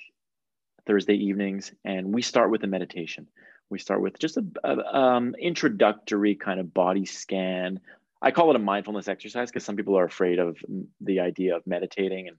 Thursday 0.86 1.14
evenings, 1.14 1.72
and 1.84 2.12
we 2.12 2.22
start 2.22 2.50
with 2.50 2.62
a 2.64 2.66
meditation. 2.66 3.26
We 3.70 3.78
start 3.78 4.02
with 4.02 4.18
just 4.18 4.36
a 4.36 4.96
um, 4.96 5.34
introductory 5.40 6.34
kind 6.34 6.60
of 6.60 6.74
body 6.74 7.06
scan. 7.06 7.80
I 8.22 8.30
call 8.30 8.50
it 8.50 8.56
a 8.56 8.60
mindfulness 8.60 9.08
exercise 9.08 9.50
because 9.50 9.64
some 9.64 9.76
people 9.76 9.98
are 9.98 10.04
afraid 10.04 10.38
of 10.38 10.56
the 11.00 11.20
idea 11.20 11.56
of 11.56 11.66
meditating, 11.66 12.28
and 12.28 12.36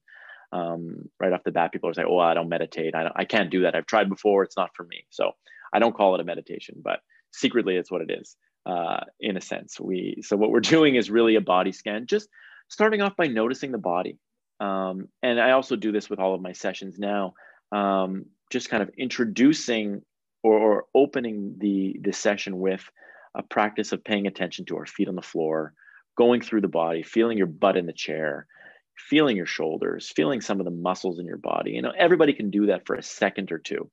um, 0.51 1.09
right 1.19 1.33
off 1.33 1.43
the 1.43 1.51
bat, 1.51 1.71
people 1.71 1.89
are 1.89 1.93
saying, 1.93 2.07
"Oh, 2.09 2.19
I 2.19 2.33
don't 2.33 2.49
meditate. 2.49 2.95
I, 2.95 3.03
don't, 3.03 3.13
I 3.15 3.25
can't 3.25 3.51
do 3.51 3.61
that. 3.61 3.75
I've 3.75 3.85
tried 3.85 4.09
before. 4.09 4.43
It's 4.43 4.57
not 4.57 4.71
for 4.75 4.83
me." 4.83 5.05
So 5.09 5.31
I 5.73 5.79
don't 5.79 5.95
call 5.95 6.15
it 6.15 6.21
a 6.21 6.23
meditation, 6.23 6.75
but 6.83 6.99
secretly, 7.31 7.75
it's 7.75 7.91
what 7.91 8.01
it 8.01 8.11
is 8.11 8.37
uh, 8.65 9.01
in 9.19 9.37
a 9.37 9.41
sense. 9.41 9.79
We 9.79 10.21
so 10.21 10.37
what 10.37 10.51
we're 10.51 10.59
doing 10.75 10.95
is 10.95 11.09
really 11.11 11.35
a 11.35 11.41
body 11.41 11.71
scan, 11.71 12.05
just 12.07 12.29
starting 12.69 13.01
off 13.01 13.15
by 13.15 13.27
noticing 13.27 13.71
the 13.71 13.77
body. 13.77 14.19
Um, 14.59 15.09
and 15.21 15.39
I 15.39 15.51
also 15.51 15.75
do 15.75 15.91
this 15.91 16.09
with 16.09 16.19
all 16.19 16.33
of 16.33 16.41
my 16.41 16.53
sessions 16.53 16.97
now, 16.97 17.33
um, 17.71 18.25
just 18.49 18.69
kind 18.69 18.81
of 18.83 18.89
introducing 18.97 20.03
or, 20.43 20.57
or 20.57 20.85
opening 20.95 21.55
the 21.57 21.99
the 22.01 22.13
session 22.13 22.59
with 22.59 22.87
a 23.35 23.43
practice 23.43 23.91
of 23.91 24.03
paying 24.03 24.27
attention 24.27 24.65
to 24.65 24.77
our 24.77 24.85
feet 24.85 25.07
on 25.07 25.15
the 25.15 25.21
floor, 25.21 25.73
going 26.17 26.41
through 26.41 26.61
the 26.61 26.67
body, 26.67 27.03
feeling 27.03 27.37
your 27.37 27.47
butt 27.47 27.77
in 27.77 27.85
the 27.85 27.93
chair, 27.93 28.47
feeling 28.97 29.35
your 29.35 29.45
shoulders, 29.45 30.11
feeling 30.15 30.41
some 30.41 30.59
of 30.59 30.65
the 30.65 30.71
muscles 30.71 31.19
in 31.19 31.25
your 31.25 31.37
body. 31.37 31.71
You 31.71 31.81
know, 31.81 31.93
everybody 31.97 32.33
can 32.33 32.49
do 32.49 32.67
that 32.67 32.85
for 32.85 32.95
a 32.95 33.03
second 33.03 33.51
or 33.51 33.57
two. 33.57 33.89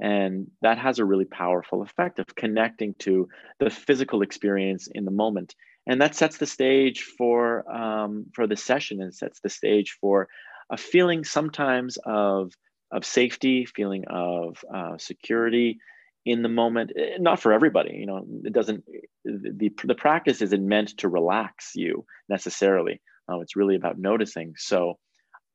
And 0.00 0.50
that 0.62 0.78
has 0.78 0.98
a 0.98 1.04
really 1.04 1.26
powerful 1.26 1.82
effect 1.82 2.18
of 2.18 2.34
connecting 2.34 2.94
to 3.00 3.28
the 3.60 3.70
physical 3.70 4.22
experience 4.22 4.88
in 4.92 5.04
the 5.04 5.12
moment. 5.12 5.54
And 5.86 6.00
that 6.00 6.16
sets 6.16 6.38
the 6.38 6.46
stage 6.46 7.02
for, 7.02 7.70
um, 7.72 8.26
for 8.34 8.46
the 8.46 8.56
session 8.56 9.00
and 9.00 9.14
sets 9.14 9.40
the 9.40 9.48
stage 9.48 9.96
for 10.00 10.28
a 10.70 10.76
feeling 10.76 11.24
sometimes 11.24 11.98
of, 12.04 12.52
of 12.90 13.04
safety, 13.04 13.64
feeling 13.64 14.04
of 14.08 14.56
uh, 14.74 14.98
security 14.98 15.78
in 16.24 16.42
the 16.42 16.48
moment. 16.48 16.92
Eh, 16.96 17.16
not 17.18 17.40
for 17.40 17.52
everybody, 17.52 17.94
you 17.94 18.06
know, 18.06 18.24
it 18.44 18.52
doesn't, 18.52 18.84
the, 19.24 19.70
the 19.84 19.94
practice 19.94 20.42
isn't 20.42 20.66
meant 20.66 20.96
to 20.98 21.08
relax 21.08 21.72
you 21.74 22.04
necessarily. 22.28 23.00
Uh, 23.30 23.40
it's 23.40 23.56
really 23.56 23.76
about 23.76 23.98
noticing. 23.98 24.54
So 24.56 24.98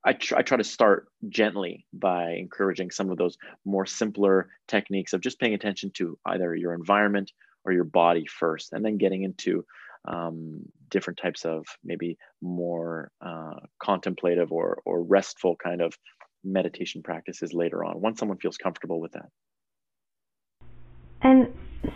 I, 0.06 0.14
tr- 0.14 0.38
I 0.38 0.42
try 0.42 0.58
to 0.58 0.64
start 0.64 1.08
gently 1.30 1.86
by 1.94 2.34
encouraging 2.34 2.92
some 2.92 3.10
of 3.10 3.18
those 3.18 3.38
more 3.66 3.86
simpler 3.86 4.50
techniques 4.68 5.14
of 5.14 5.22
just 5.22 5.40
paying 5.40 5.54
attention 5.54 5.92
to 5.96 6.18
either 6.26 6.56
your 6.56 6.74
environment 6.74 7.32
or 7.66 7.74
your 7.74 7.84
body 7.84 8.26
first, 8.26 8.72
and 8.72 8.86
then 8.86 8.98
getting 8.98 9.24
into 9.24 9.66
um, 10.08 10.62
different 10.90 11.20
types 11.22 11.44
of 11.44 11.66
maybe 11.84 12.18
more 12.42 13.12
uh, 13.20 13.56
contemplative 13.84 14.54
or, 14.54 14.82
or 14.86 15.04
restful 15.04 15.58
kind 15.58 15.82
of 15.82 15.94
meditation 16.46 17.04
practices 17.04 17.52
later 17.54 17.84
on 17.84 18.00
once 18.00 18.20
someone 18.20 18.38
feels 18.38 18.58
comfortable 18.58 19.02
with 19.02 19.12
that. 19.12 19.28
And 21.22 21.48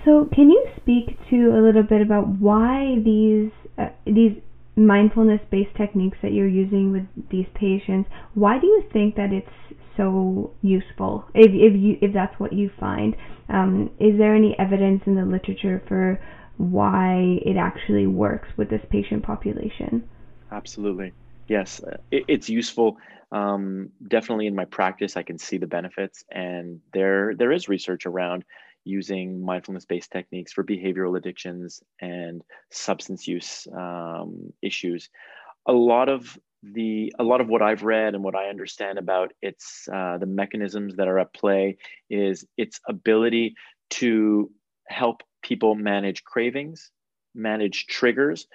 so, 0.06 0.30
can 0.34 0.50
you 0.50 0.66
speak 0.78 1.18
to 1.30 1.52
a 1.56 1.62
little 1.62 1.84
bit 1.84 2.02
about 2.02 2.28
why 2.28 2.98
these 3.04 3.52
uh, 3.78 3.90
these 4.06 4.38
mindfulness-based 4.76 5.76
techniques 5.76 6.18
that 6.22 6.32
you're 6.32 6.48
using 6.48 6.92
with 6.92 7.04
these 7.30 7.46
patients? 7.54 8.10
Why 8.34 8.60
do 8.60 8.68
you 8.68 8.84
think 8.94 9.16
that 9.16 9.34
it's 9.34 9.78
so 9.98 10.52
useful? 10.62 11.26
If 11.34 11.52
if 11.52 11.80
you 11.80 11.98
if 12.02 12.14
that's 12.14 12.40
what 12.40 12.54
you 12.54 12.72
find, 12.80 13.16
um, 13.50 13.92
is 14.00 14.18
there 14.18 14.36
any 14.36 14.58
evidence 14.58 15.04
in 15.06 15.16
the 15.16 15.26
literature 15.26 15.82
for 15.88 16.20
why 16.58 17.40
it 17.46 17.58
actually 17.58 18.08
works 18.08 18.48
with 18.58 18.70
this 18.70 18.82
patient 18.90 19.24
population? 19.24 20.08
Absolutely, 20.52 21.14
yes, 21.48 21.82
it, 22.12 22.26
it's 22.28 22.50
useful 22.50 22.98
um, 23.32 23.90
definitely 24.06 24.48
in 24.48 24.56
my 24.56 24.66
practice, 24.66 25.16
I 25.16 25.24
can 25.24 25.38
see 25.38 25.58
the 25.58 25.68
benefits, 25.68 26.26
and 26.30 26.82
there 26.94 27.34
there 27.36 27.52
is 27.52 27.70
research 27.70 28.06
around 28.06 28.44
using 28.84 29.44
mindfulness-based 29.44 30.12
techniques 30.12 30.54
for 30.54 30.64
behavioral 30.64 31.18
addictions 31.18 31.82
and 32.00 32.42
substance 32.72 33.28
use 33.28 33.68
um, 33.78 34.52
issues. 34.62 35.10
A 35.68 35.74
lot 35.74 36.10
of 36.10 36.38
the 36.64 37.14
a 37.18 37.24
lot 37.24 37.42
of 37.42 37.48
what 37.48 37.62
I've 37.62 37.84
read 37.84 38.14
and 38.14 38.24
what 38.24 38.36
I 38.36 38.50
understand 38.50 39.00
about 39.00 39.34
its 39.42 39.88
uh, 39.92 40.18
the 40.20 40.28
mechanisms 40.28 40.96
that 40.98 41.08
are 41.08 41.20
at 41.20 41.34
play 41.34 41.78
is 42.10 42.46
its 42.58 42.80
ability 42.88 43.56
to 43.92 44.52
help 44.88 45.24
people 45.42 45.76
manage 45.76 46.24
cravings, 46.24 46.92
manage 47.34 47.88
triggers, 47.88 48.48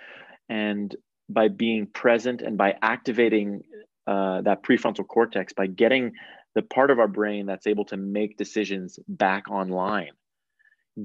and 0.48 0.94
by 1.28 1.48
being 1.48 1.86
present 1.86 2.42
and 2.42 2.56
by 2.56 2.76
activating 2.82 3.62
uh, 4.06 4.40
that 4.42 4.62
prefrontal 4.62 5.06
cortex 5.06 5.52
by 5.52 5.66
getting 5.66 6.12
the 6.56 6.62
part 6.62 6.90
of 6.90 6.98
our 6.98 7.06
brain 7.06 7.44
that's 7.44 7.66
able 7.66 7.84
to 7.84 7.98
make 7.98 8.38
decisions 8.38 8.98
back 9.06 9.50
online, 9.50 10.12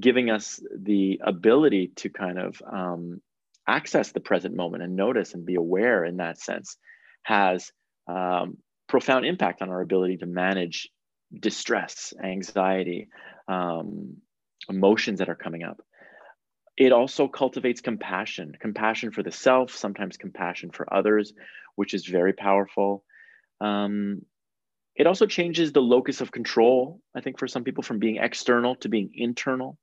giving 0.00 0.30
us 0.30 0.58
the 0.74 1.20
ability 1.22 1.92
to 1.94 2.08
kind 2.08 2.38
of 2.38 2.62
um, 2.66 3.20
access 3.68 4.12
the 4.12 4.20
present 4.20 4.56
moment 4.56 4.82
and 4.82 4.96
notice 4.96 5.34
and 5.34 5.44
be 5.44 5.56
aware 5.56 6.06
in 6.06 6.16
that 6.16 6.40
sense 6.40 6.78
has 7.22 7.70
um, 8.08 8.56
profound 8.88 9.26
impact 9.26 9.60
on 9.60 9.68
our 9.68 9.82
ability 9.82 10.16
to 10.16 10.26
manage 10.26 10.88
distress, 11.38 12.14
anxiety, 12.24 13.08
um, 13.46 14.16
emotions 14.70 15.18
that 15.18 15.28
are 15.28 15.34
coming 15.34 15.62
up. 15.62 15.82
It 16.78 16.92
also 16.92 17.28
cultivates 17.28 17.82
compassion, 17.82 18.56
compassion 18.58 19.12
for 19.12 19.22
the 19.22 19.30
self, 19.30 19.76
sometimes 19.76 20.16
compassion 20.16 20.70
for 20.70 20.92
others, 20.92 21.34
which 21.76 21.92
is 21.92 22.06
very 22.06 22.32
powerful. 22.32 23.04
Um, 23.60 24.22
it 24.94 25.06
also 25.06 25.26
changes 25.26 25.72
the 25.72 25.80
locus 25.80 26.20
of 26.20 26.32
control, 26.32 27.00
I 27.14 27.20
think, 27.20 27.38
for 27.38 27.48
some 27.48 27.64
people 27.64 27.82
from 27.82 27.98
being 27.98 28.16
external 28.16 28.76
to 28.76 28.88
being 28.88 29.10
internal. 29.14 29.78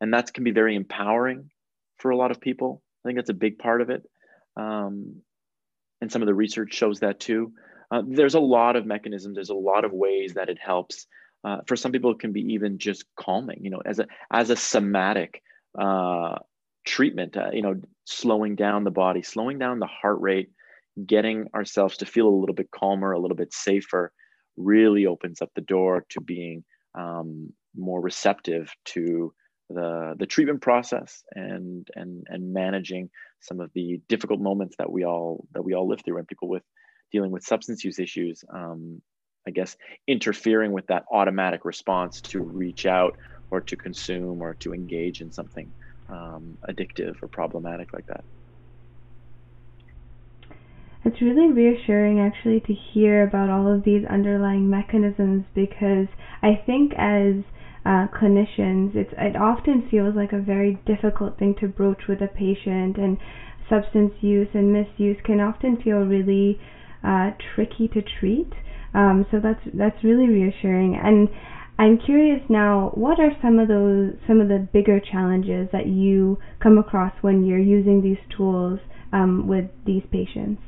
And 0.00 0.12
that 0.12 0.32
can 0.32 0.44
be 0.44 0.52
very 0.52 0.76
empowering 0.76 1.50
for 1.98 2.10
a 2.10 2.16
lot 2.16 2.30
of 2.30 2.40
people. 2.40 2.82
I 3.04 3.08
think 3.08 3.18
that's 3.18 3.30
a 3.30 3.34
big 3.34 3.58
part 3.58 3.80
of 3.80 3.90
it. 3.90 4.02
Um, 4.56 5.22
and 6.00 6.10
some 6.10 6.22
of 6.22 6.26
the 6.26 6.34
research 6.34 6.74
shows 6.74 7.00
that 7.00 7.20
too. 7.20 7.52
Uh, 7.90 8.02
there's 8.06 8.34
a 8.34 8.40
lot 8.40 8.76
of 8.76 8.86
mechanisms, 8.86 9.34
there's 9.34 9.50
a 9.50 9.54
lot 9.54 9.84
of 9.84 9.92
ways 9.92 10.34
that 10.34 10.48
it 10.48 10.58
helps. 10.58 11.06
Uh, 11.44 11.58
for 11.66 11.76
some 11.76 11.92
people, 11.92 12.10
it 12.12 12.18
can 12.18 12.32
be 12.32 12.54
even 12.54 12.78
just 12.78 13.04
calming, 13.16 13.62
you 13.62 13.70
know, 13.70 13.82
as 13.84 13.98
a, 13.98 14.06
as 14.30 14.50
a 14.50 14.56
somatic 14.56 15.42
uh, 15.78 16.36
treatment, 16.86 17.36
uh, 17.36 17.50
you 17.52 17.62
know, 17.62 17.80
slowing 18.04 18.54
down 18.54 18.84
the 18.84 18.90
body, 18.90 19.22
slowing 19.22 19.58
down 19.58 19.78
the 19.78 19.86
heart 19.86 20.20
rate, 20.20 20.50
getting 21.06 21.48
ourselves 21.54 21.98
to 21.98 22.06
feel 22.06 22.28
a 22.28 22.40
little 22.40 22.54
bit 22.54 22.70
calmer, 22.70 23.12
a 23.12 23.18
little 23.18 23.36
bit 23.36 23.52
safer, 23.52 24.12
really 24.56 25.06
opens 25.06 25.42
up 25.42 25.50
the 25.54 25.60
door 25.60 26.04
to 26.10 26.20
being 26.20 26.64
um, 26.94 27.52
more 27.76 28.00
receptive 28.00 28.72
to 28.84 29.32
the 29.70 30.14
the 30.18 30.26
treatment 30.26 30.60
process 30.60 31.22
and 31.34 31.88
and 31.94 32.26
and 32.28 32.52
managing 32.52 33.08
some 33.40 33.60
of 33.60 33.70
the 33.74 34.00
difficult 34.08 34.40
moments 34.40 34.76
that 34.78 34.90
we 34.90 35.04
all 35.04 35.46
that 35.52 35.62
we 35.62 35.74
all 35.74 35.88
live 35.88 36.00
through 36.04 36.18
and 36.18 36.28
people 36.28 36.48
with 36.48 36.62
dealing 37.10 37.30
with 37.30 37.42
substance 37.42 37.82
use 37.82 37.98
issues 37.98 38.44
um, 38.52 39.00
i 39.48 39.50
guess 39.50 39.76
interfering 40.06 40.72
with 40.72 40.86
that 40.88 41.04
automatic 41.10 41.64
response 41.64 42.20
to 42.20 42.42
reach 42.42 42.84
out 42.84 43.14
or 43.50 43.62
to 43.62 43.76
consume 43.76 44.42
or 44.42 44.54
to 44.60 44.74
engage 44.74 45.22
in 45.22 45.32
something 45.32 45.72
um, 46.10 46.58
addictive 46.68 47.14
or 47.22 47.28
problematic 47.28 47.92
like 47.94 48.04
that 48.06 48.24
it's 51.04 51.20
really 51.20 51.52
reassuring 51.52 52.18
actually 52.18 52.60
to 52.60 52.72
hear 52.72 53.22
about 53.22 53.50
all 53.50 53.72
of 53.72 53.84
these 53.84 54.04
underlying 54.08 54.70
mechanisms 54.70 55.44
because 55.54 56.08
I 56.42 56.62
think 56.64 56.92
as 56.96 57.44
uh, 57.84 58.06
clinicians, 58.08 58.96
it's 58.96 59.12
it 59.18 59.36
often 59.36 59.86
feels 59.90 60.14
like 60.16 60.32
a 60.32 60.40
very 60.40 60.78
difficult 60.86 61.38
thing 61.38 61.54
to 61.60 61.68
broach 61.68 62.02
with 62.08 62.22
a 62.22 62.28
patient, 62.28 62.96
and 62.96 63.18
substance 63.68 64.12
use 64.22 64.48
and 64.54 64.72
misuse 64.72 65.18
can 65.24 65.40
often 65.40 65.76
feel 65.82 65.98
really 65.98 66.58
uh, 67.02 67.30
tricky 67.54 67.88
to 67.88 68.00
treat. 68.00 68.50
Um, 68.94 69.26
so 69.30 69.38
that's 69.42 69.60
that's 69.74 70.02
really 70.02 70.28
reassuring. 70.28 70.96
And 70.96 71.28
I'm 71.78 71.98
curious 71.98 72.40
now, 72.48 72.92
what 72.94 73.20
are 73.20 73.32
some 73.42 73.58
of 73.58 73.68
those 73.68 74.14
some 74.26 74.40
of 74.40 74.48
the 74.48 74.66
bigger 74.72 74.98
challenges 75.00 75.68
that 75.72 75.86
you 75.86 76.38
come 76.62 76.78
across 76.78 77.12
when 77.20 77.44
you're 77.44 77.58
using 77.58 78.00
these 78.00 78.24
tools 78.34 78.80
um, 79.12 79.46
with 79.46 79.66
these 79.84 80.04
patients? 80.10 80.62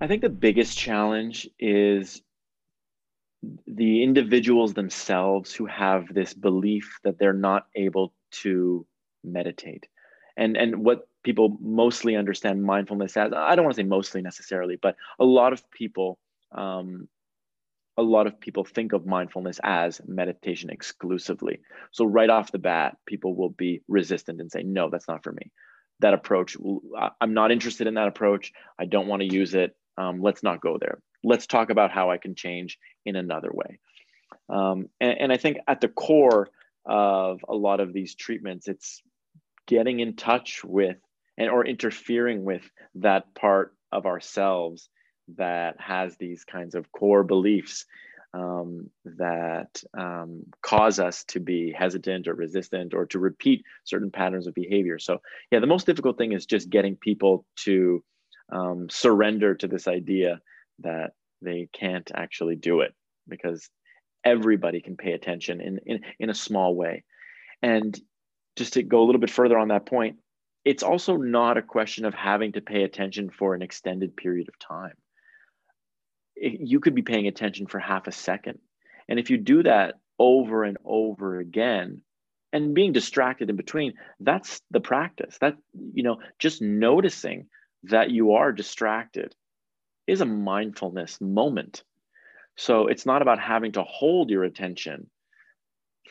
I 0.00 0.06
think 0.06 0.22
the 0.22 0.28
biggest 0.28 0.78
challenge 0.78 1.48
is 1.58 2.22
the 3.66 4.02
individuals 4.02 4.74
themselves 4.74 5.52
who 5.54 5.66
have 5.66 6.12
this 6.12 6.34
belief 6.34 6.98
that 7.04 7.18
they're 7.18 7.32
not 7.32 7.66
able 7.74 8.12
to 8.30 8.86
meditate. 9.24 9.86
And, 10.36 10.56
and 10.56 10.84
what 10.84 11.08
people 11.24 11.56
mostly 11.60 12.16
understand 12.16 12.62
mindfulness 12.62 13.16
as, 13.16 13.32
I 13.34 13.54
don't 13.54 13.64
want 13.64 13.76
to 13.76 13.82
say 13.82 13.86
mostly 13.86 14.22
necessarily, 14.22 14.76
but 14.76 14.96
a 15.18 15.24
lot 15.24 15.52
of 15.52 15.68
people, 15.70 16.18
um, 16.52 17.08
a 17.96 18.02
lot 18.02 18.28
of 18.28 18.38
people 18.38 18.64
think 18.64 18.92
of 18.92 19.04
mindfulness 19.04 19.58
as 19.64 20.00
meditation 20.06 20.70
exclusively. 20.70 21.58
So 21.90 22.04
right 22.04 22.30
off 22.30 22.52
the 22.52 22.58
bat, 22.58 22.96
people 23.06 23.34
will 23.34 23.50
be 23.50 23.82
resistant 23.88 24.40
and 24.40 24.50
say, 24.50 24.62
no, 24.62 24.90
that's 24.90 25.08
not 25.08 25.24
for 25.24 25.32
me. 25.32 25.50
That 26.00 26.14
approach, 26.14 26.56
I'm 27.20 27.34
not 27.34 27.50
interested 27.50 27.88
in 27.88 27.94
that 27.94 28.06
approach. 28.06 28.52
I 28.78 28.84
don't 28.84 29.08
want 29.08 29.22
to 29.22 29.34
use 29.34 29.54
it 29.54 29.74
um, 29.98 30.22
let's 30.22 30.42
not 30.42 30.60
go 30.60 30.78
there. 30.80 31.00
Let's 31.24 31.46
talk 31.46 31.70
about 31.70 31.90
how 31.90 32.10
I 32.10 32.18
can 32.18 32.34
change 32.34 32.78
in 33.04 33.16
another 33.16 33.50
way. 33.52 33.78
Um, 34.48 34.88
and, 35.00 35.18
and 35.20 35.32
I 35.32 35.36
think 35.36 35.58
at 35.66 35.80
the 35.80 35.88
core 35.88 36.48
of 36.86 37.44
a 37.48 37.54
lot 37.54 37.80
of 37.80 37.92
these 37.92 38.14
treatments, 38.14 38.68
it's 38.68 39.02
getting 39.66 40.00
in 40.00 40.16
touch 40.16 40.62
with 40.64 40.96
and 41.36 41.50
or 41.50 41.66
interfering 41.66 42.44
with 42.44 42.62
that 42.96 43.34
part 43.34 43.74
of 43.92 44.06
ourselves 44.06 44.88
that 45.36 45.76
has 45.78 46.16
these 46.16 46.44
kinds 46.44 46.74
of 46.74 46.90
core 46.92 47.22
beliefs 47.22 47.84
um, 48.34 48.90
that 49.04 49.82
um, 49.96 50.44
cause 50.62 50.98
us 50.98 51.24
to 51.24 51.40
be 51.40 51.74
hesitant 51.76 52.28
or 52.28 52.34
resistant 52.34 52.94
or 52.94 53.06
to 53.06 53.18
repeat 53.18 53.64
certain 53.84 54.10
patterns 54.10 54.46
of 54.46 54.54
behavior. 54.54 54.98
So, 54.98 55.18
yeah, 55.50 55.60
the 55.60 55.66
most 55.66 55.86
difficult 55.86 56.18
thing 56.18 56.32
is 56.32 56.46
just 56.46 56.70
getting 56.70 56.96
people 56.96 57.46
to 57.64 58.02
um, 58.50 58.88
surrender 58.90 59.54
to 59.54 59.66
this 59.66 59.88
idea 59.88 60.40
that 60.80 61.12
they 61.42 61.68
can't 61.72 62.10
actually 62.14 62.56
do 62.56 62.80
it 62.80 62.94
because 63.28 63.68
everybody 64.24 64.80
can 64.80 64.96
pay 64.96 65.12
attention 65.12 65.60
in, 65.60 65.78
in, 65.86 66.00
in 66.18 66.30
a 66.30 66.34
small 66.34 66.74
way. 66.74 67.04
And 67.62 67.98
just 68.56 68.74
to 68.74 68.82
go 68.82 69.02
a 69.02 69.06
little 69.06 69.20
bit 69.20 69.30
further 69.30 69.58
on 69.58 69.68
that 69.68 69.86
point, 69.86 70.16
it's 70.64 70.82
also 70.82 71.16
not 71.16 71.56
a 71.56 71.62
question 71.62 72.04
of 72.04 72.14
having 72.14 72.52
to 72.52 72.60
pay 72.60 72.82
attention 72.82 73.30
for 73.30 73.54
an 73.54 73.62
extended 73.62 74.16
period 74.16 74.48
of 74.48 74.58
time. 74.58 74.94
It, 76.36 76.60
you 76.60 76.80
could 76.80 76.94
be 76.94 77.02
paying 77.02 77.26
attention 77.26 77.66
for 77.66 77.78
half 77.78 78.06
a 78.06 78.12
second. 78.12 78.58
And 79.08 79.18
if 79.18 79.30
you 79.30 79.38
do 79.38 79.62
that 79.62 79.94
over 80.18 80.64
and 80.64 80.76
over 80.84 81.38
again, 81.38 82.02
and 82.52 82.74
being 82.74 82.92
distracted 82.92 83.50
in 83.50 83.56
between, 83.56 83.94
that's 84.20 84.60
the 84.70 84.80
practice. 84.80 85.36
That, 85.40 85.56
you 85.92 86.02
know, 86.02 86.18
just 86.38 86.62
noticing 86.62 87.46
that 87.84 88.10
you 88.10 88.32
are 88.32 88.52
distracted 88.52 89.34
is 90.06 90.20
a 90.20 90.26
mindfulness 90.26 91.20
moment. 91.20 91.82
So 92.56 92.88
it's 92.88 93.06
not 93.06 93.22
about 93.22 93.38
having 93.38 93.72
to 93.72 93.84
hold 93.84 94.30
your 94.30 94.44
attention 94.44 95.08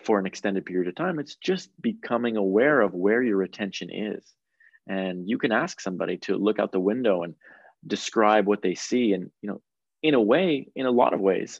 for 0.03 0.19
an 0.19 0.25
extended 0.25 0.65
period 0.65 0.87
of 0.87 0.95
time. 0.95 1.19
It's 1.19 1.35
just 1.35 1.69
becoming 1.81 2.37
aware 2.37 2.79
of 2.79 2.93
where 2.93 3.21
your 3.21 3.41
attention 3.41 3.89
is. 3.91 4.23
And 4.87 5.27
you 5.27 5.37
can 5.37 5.51
ask 5.51 5.81
somebody 5.81 6.17
to 6.19 6.37
look 6.37 6.59
out 6.59 6.71
the 6.71 6.79
window 6.79 7.23
and 7.23 7.35
describe 7.85 8.47
what 8.47 8.61
they 8.61 8.75
see. 8.75 9.13
And, 9.13 9.31
you 9.41 9.49
know, 9.49 9.61
in 10.01 10.13
a 10.13 10.21
way, 10.21 10.69
in 10.75 10.85
a 10.85 10.91
lot 10.91 11.13
of 11.13 11.19
ways, 11.19 11.59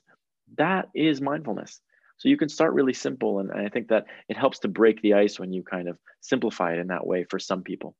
that 0.57 0.87
is 0.95 1.19
mindfulness. 1.19 1.81
So 2.17 2.29
you 2.29 2.37
can 2.37 2.49
start 2.49 2.73
really 2.73 2.93
simple. 2.93 3.39
And 3.39 3.51
I 3.51 3.69
think 3.69 3.89
that 3.89 4.05
it 4.29 4.37
helps 4.37 4.59
to 4.59 4.67
break 4.67 5.01
the 5.01 5.15
ice 5.15 5.39
when 5.39 5.51
you 5.51 5.63
kind 5.63 5.89
of 5.89 5.97
simplify 6.21 6.73
it 6.73 6.79
in 6.79 6.87
that 6.87 7.05
way 7.05 7.25
for 7.25 7.39
some 7.39 7.63
people. 7.63 7.95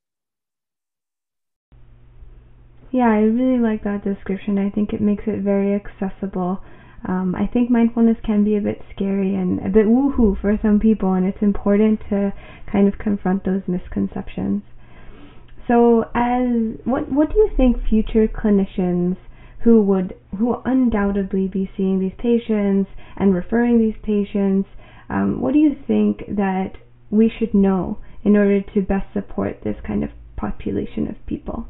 Yeah, 2.92 3.10
I 3.10 3.20
really 3.20 3.60
like 3.60 3.84
that 3.84 4.04
description. 4.04 4.58
I 4.58 4.70
think 4.70 4.94
it 4.94 5.02
makes 5.02 5.24
it 5.28 5.42
very 5.42 5.74
accessible. 5.76 6.60
Um, 7.06 7.36
I 7.36 7.46
think 7.46 7.70
mindfulness 7.70 8.18
can 8.24 8.44
be 8.44 8.56
a 8.56 8.62
bit 8.62 8.82
scary 8.94 9.36
and 9.36 9.60
a 9.60 9.70
bit 9.70 9.86
woohoo 9.86 10.40
for 10.40 10.58
some 10.62 10.80
people, 10.80 11.14
and 11.14 11.26
it's 11.26 11.42
important 11.42 12.00
to 12.10 12.34
kind 12.72 12.88
of 12.88 12.98
confront 12.98 13.44
those 13.44 13.62
misconceptions. 13.68 14.64
So, 15.68 16.06
as 16.16 16.80
what 16.86 17.12
what 17.12 17.30
do 17.30 17.38
you 17.38 17.50
think 17.58 17.78
future 17.90 18.28
clinicians 18.28 19.18
who 19.64 19.82
would 19.82 20.14
who 20.38 20.56
undoubtedly 20.64 21.48
be 21.48 21.70
seeing 21.76 22.00
these 22.00 22.16
patients 22.18 22.90
and 23.18 23.34
referring 23.34 23.80
these 23.80 23.98
patients, 24.02 24.70
um, 25.10 25.42
what 25.42 25.54
do 25.54 25.60
you 25.60 25.76
think 25.76 26.24
that 26.28 26.78
we 27.10 27.30
should 27.30 27.54
know 27.54 27.98
in 28.24 28.38
order 28.38 28.62
to 28.62 28.82
best 28.82 29.12
support 29.14 29.62
this 29.64 29.76
kind 29.86 30.04
of 30.04 30.12
population 30.38 31.08
of 31.08 31.16
people? 31.26 31.68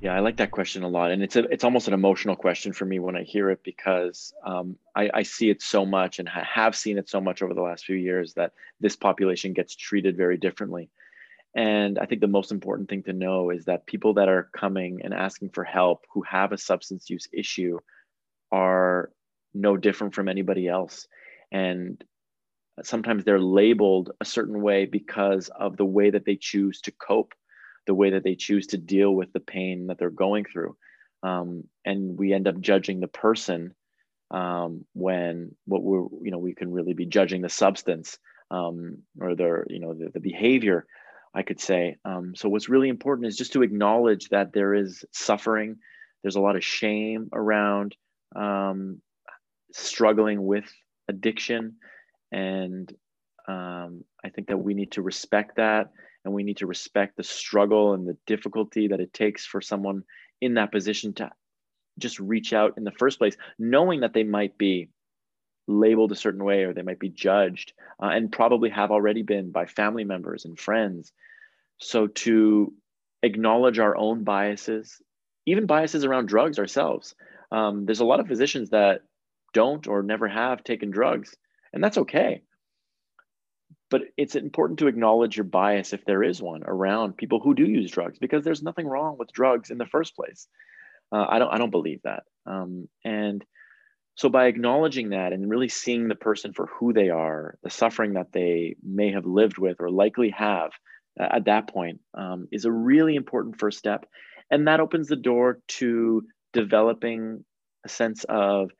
Yeah, 0.00 0.14
I 0.14 0.20
like 0.20 0.36
that 0.36 0.50
question 0.50 0.82
a 0.82 0.88
lot, 0.88 1.10
and 1.10 1.22
it's 1.22 1.36
a, 1.36 1.44
it's 1.44 1.64
almost 1.64 1.88
an 1.88 1.94
emotional 1.94 2.36
question 2.36 2.72
for 2.74 2.84
me 2.84 2.98
when 2.98 3.16
I 3.16 3.22
hear 3.22 3.50
it 3.50 3.60
because 3.64 4.34
um, 4.44 4.76
I, 4.94 5.10
I, 5.14 5.22
see 5.22 5.48
it 5.48 5.62
so 5.62 5.86
much 5.86 6.18
and 6.18 6.28
ha- 6.28 6.44
have 6.44 6.76
seen 6.76 6.98
it 6.98 7.08
so 7.08 7.18
much 7.18 7.40
over 7.40 7.54
the 7.54 7.62
last 7.62 7.86
few 7.86 7.96
years 7.96 8.34
that 8.34 8.52
this 8.78 8.94
population 8.94 9.54
gets 9.54 9.74
treated 9.74 10.14
very 10.14 10.36
differently. 10.36 10.90
And 11.54 11.98
I 11.98 12.04
think 12.04 12.20
the 12.20 12.26
most 12.26 12.52
important 12.52 12.90
thing 12.90 13.04
to 13.04 13.14
know 13.14 13.48
is 13.48 13.64
that 13.64 13.86
people 13.86 14.12
that 14.14 14.28
are 14.28 14.50
coming 14.54 15.00
and 15.02 15.14
asking 15.14 15.50
for 15.50 15.64
help 15.64 16.04
who 16.12 16.22
have 16.22 16.52
a 16.52 16.58
substance 16.58 17.08
use 17.08 17.26
issue 17.32 17.78
are 18.52 19.10
no 19.54 19.78
different 19.78 20.14
from 20.14 20.28
anybody 20.28 20.68
else. 20.68 21.08
And 21.50 22.04
sometimes 22.82 23.24
they're 23.24 23.40
labeled 23.40 24.10
a 24.20 24.26
certain 24.26 24.60
way 24.60 24.84
because 24.84 25.48
of 25.48 25.78
the 25.78 25.86
way 25.86 26.10
that 26.10 26.26
they 26.26 26.36
choose 26.36 26.82
to 26.82 26.90
cope 26.90 27.32
the 27.86 27.94
way 27.94 28.10
that 28.10 28.24
they 28.24 28.34
choose 28.34 28.66
to 28.68 28.78
deal 28.78 29.12
with 29.12 29.32
the 29.32 29.40
pain 29.40 29.86
that 29.86 29.98
they're 29.98 30.10
going 30.10 30.44
through. 30.44 30.76
Um, 31.22 31.64
and 31.84 32.18
we 32.18 32.32
end 32.32 32.46
up 32.46 32.60
judging 32.60 33.00
the 33.00 33.08
person 33.08 33.74
um, 34.30 34.84
when 34.92 35.54
what 35.66 35.82
we're, 35.82 36.06
you 36.22 36.30
know, 36.30 36.38
we 36.38 36.54
can 36.54 36.72
really 36.72 36.94
be 36.94 37.06
judging 37.06 37.42
the 37.42 37.48
substance 37.48 38.18
um, 38.50 38.98
or 39.20 39.34
their, 39.34 39.66
you 39.68 39.80
know, 39.80 39.94
the, 39.94 40.10
the 40.12 40.20
behavior, 40.20 40.86
I 41.34 41.42
could 41.42 41.60
say. 41.60 41.96
Um, 42.04 42.34
so 42.34 42.48
what's 42.48 42.68
really 42.68 42.88
important 42.88 43.28
is 43.28 43.36
just 43.36 43.52
to 43.52 43.62
acknowledge 43.62 44.28
that 44.28 44.52
there 44.52 44.74
is 44.74 45.04
suffering. 45.12 45.76
There's 46.22 46.36
a 46.36 46.40
lot 46.40 46.56
of 46.56 46.64
shame 46.64 47.28
around 47.32 47.96
um, 48.34 49.00
struggling 49.72 50.44
with 50.44 50.70
addiction. 51.08 51.76
And 52.32 52.92
um, 53.48 54.04
I 54.24 54.30
think 54.30 54.48
that 54.48 54.58
we 54.58 54.74
need 54.74 54.92
to 54.92 55.02
respect 55.02 55.56
that 55.56 55.90
and 56.26 56.34
we 56.34 56.42
need 56.42 56.56
to 56.56 56.66
respect 56.66 57.16
the 57.16 57.22
struggle 57.22 57.94
and 57.94 58.06
the 58.06 58.16
difficulty 58.26 58.88
that 58.88 59.00
it 59.00 59.14
takes 59.14 59.46
for 59.46 59.60
someone 59.60 60.02
in 60.40 60.54
that 60.54 60.72
position 60.72 61.14
to 61.14 61.30
just 61.98 62.18
reach 62.18 62.52
out 62.52 62.74
in 62.76 62.82
the 62.82 62.90
first 62.90 63.18
place 63.18 63.36
knowing 63.60 64.00
that 64.00 64.12
they 64.12 64.24
might 64.24 64.58
be 64.58 64.88
labeled 65.68 66.10
a 66.10 66.16
certain 66.16 66.42
way 66.42 66.64
or 66.64 66.74
they 66.74 66.82
might 66.82 66.98
be 66.98 67.08
judged 67.08 67.72
uh, 68.02 68.06
and 68.06 68.32
probably 68.32 68.70
have 68.70 68.90
already 68.90 69.22
been 69.22 69.52
by 69.52 69.66
family 69.66 70.02
members 70.02 70.44
and 70.44 70.58
friends. 70.58 71.12
So 71.78 72.08
to 72.08 72.72
acknowledge 73.22 73.78
our 73.78 73.96
own 73.96 74.24
biases 74.24 75.00
even 75.46 75.66
biases 75.66 76.04
around 76.04 76.26
drugs 76.26 76.58
ourselves. 76.58 77.14
Um, 77.52 77.86
there's 77.86 78.00
a 78.00 78.04
lot 78.04 78.18
of 78.18 78.26
physicians 78.26 78.70
that 78.70 79.02
don't 79.54 79.86
or 79.86 80.02
never 80.02 80.26
have 80.26 80.64
taken 80.64 80.90
drugs 80.90 81.36
and 81.72 81.82
that's 81.84 81.98
okay 81.98 82.42
but 83.90 84.02
it's 84.16 84.34
important 84.34 84.78
to 84.80 84.88
acknowledge 84.88 85.36
your 85.36 85.44
bias 85.44 85.92
if 85.92 86.04
there 86.04 86.22
is 86.22 86.42
one 86.42 86.62
around 86.64 87.16
people 87.16 87.40
who 87.40 87.54
do 87.54 87.64
use 87.64 87.90
drugs 87.90 88.18
because 88.18 88.44
there's 88.44 88.62
nothing 88.62 88.86
wrong 88.86 89.16
with 89.18 89.32
drugs 89.32 89.70
in 89.70 89.78
the 89.78 89.86
first 89.86 90.16
place. 90.16 90.48
Uh, 91.12 91.24
i 91.28 91.38
don't 91.38 91.52
i 91.54 91.58
don't 91.58 91.70
believe 91.70 92.00
that. 92.02 92.24
Um, 92.46 92.88
and 93.04 93.44
so 94.16 94.28
by 94.28 94.46
acknowledging 94.46 95.10
that 95.10 95.32
and 95.32 95.48
really 95.48 95.68
seeing 95.68 96.08
the 96.08 96.14
person 96.14 96.52
for 96.52 96.66
who 96.66 96.92
they 96.92 97.10
are 97.10 97.58
the 97.62 97.70
suffering 97.70 98.14
that 98.14 98.32
they 98.32 98.76
may 98.82 99.12
have 99.12 99.26
lived 99.26 99.58
with 99.58 99.76
or 99.80 99.90
likely 99.90 100.30
have 100.30 100.70
uh, 101.20 101.28
at 101.30 101.44
that 101.44 101.68
point 101.68 102.00
um, 102.14 102.48
is 102.50 102.64
a 102.64 102.72
really 102.72 103.14
important 103.14 103.58
first 103.58 103.78
step. 103.78 104.06
And 104.50 104.68
that 104.68 104.80
opens 104.80 105.08
the 105.08 105.16
door 105.16 105.60
to 105.68 106.24
developing 106.52 107.44
a 107.84 107.88
sense 107.88 108.24
of 108.28 108.70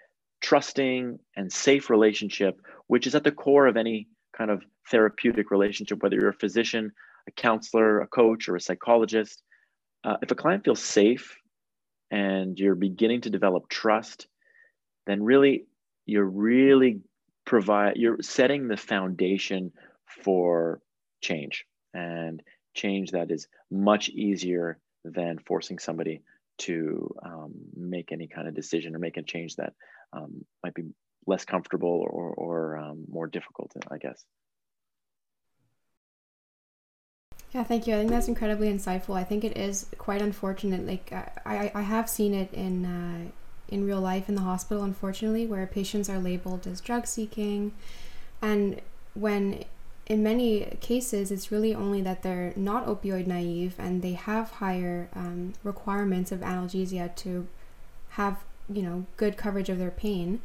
trusting 0.40 1.18
and 1.36 1.52
safe 1.52 1.90
relationship 1.90 2.60
which 2.88 3.06
is 3.06 3.14
at 3.14 3.24
the 3.24 3.32
core 3.32 3.66
of 3.66 3.76
any 3.76 4.08
kind 4.36 4.50
of 4.50 4.62
therapeutic 4.90 5.50
relationship, 5.50 6.02
whether 6.02 6.16
you're 6.16 6.30
a 6.30 6.34
physician, 6.34 6.92
a 7.28 7.30
counselor, 7.32 8.00
a 8.00 8.06
coach, 8.06 8.48
or 8.48 8.56
a 8.56 8.60
psychologist. 8.60 9.42
Uh, 10.04 10.16
if 10.22 10.30
a 10.30 10.34
client 10.34 10.64
feels 10.64 10.82
safe 10.82 11.36
and 12.10 12.58
you're 12.58 12.74
beginning 12.74 13.20
to 13.22 13.30
develop 13.30 13.68
trust, 13.68 14.28
then 15.06 15.22
really 15.22 15.66
you're 16.04 16.24
really 16.24 17.00
provide 17.44 17.96
you're 17.96 18.20
setting 18.22 18.68
the 18.68 18.76
foundation 18.76 19.72
for 20.24 20.80
change 21.20 21.64
and 21.94 22.42
change 22.74 23.12
that 23.12 23.30
is 23.30 23.48
much 23.70 24.08
easier 24.10 24.78
than 25.04 25.38
forcing 25.38 25.78
somebody 25.78 26.20
to 26.58 27.14
um, 27.24 27.52
make 27.76 28.12
any 28.12 28.26
kind 28.26 28.48
of 28.48 28.54
decision 28.54 28.94
or 28.94 28.98
make 28.98 29.16
a 29.16 29.22
change 29.22 29.56
that 29.56 29.72
um, 30.12 30.44
might 30.62 30.74
be 30.74 30.84
less 31.26 31.44
comfortable 31.44 32.06
or, 32.08 32.32
or 32.34 32.76
um, 32.76 33.04
more 33.08 33.26
difficult, 33.26 33.72
I 33.90 33.98
guess. 33.98 34.24
Yeah, 37.52 37.64
thank 37.64 37.86
you. 37.86 37.94
I 37.94 37.98
think 37.98 38.10
that's 38.10 38.28
incredibly 38.28 38.70
insightful. 38.72 39.16
I 39.16 39.24
think 39.24 39.44
it 39.44 39.56
is 39.56 39.86
quite 39.98 40.20
unfortunate. 40.20 40.86
Like 40.86 41.12
I, 41.12 41.70
I 41.74 41.82
have 41.82 42.08
seen 42.08 42.34
it 42.34 42.52
in 42.52 42.84
uh, 42.84 43.30
in 43.68 43.86
real 43.86 44.00
life 44.00 44.28
in 44.28 44.34
the 44.34 44.42
hospital, 44.42 44.82
unfortunately, 44.84 45.46
where 45.46 45.66
patients 45.66 46.08
are 46.10 46.18
labeled 46.18 46.66
as 46.66 46.80
drug 46.80 47.06
seeking, 47.06 47.72
and 48.42 48.80
when 49.14 49.64
in 50.06 50.22
many 50.22 50.76
cases 50.80 51.30
it's 51.30 51.50
really 51.50 51.74
only 51.74 52.00
that 52.00 52.22
they're 52.22 52.52
not 52.54 52.86
opioid 52.86 53.26
naive 53.26 53.74
and 53.78 54.02
they 54.02 54.12
have 54.12 54.50
higher 54.52 55.08
um, 55.14 55.52
requirements 55.64 56.30
of 56.30 56.40
analgesia 56.40 57.12
to 57.16 57.46
have 58.10 58.44
you 58.68 58.82
know 58.82 59.04
good 59.16 59.36
coverage 59.36 59.68
of 59.68 59.78
their 59.78 59.90
pain 59.90 60.40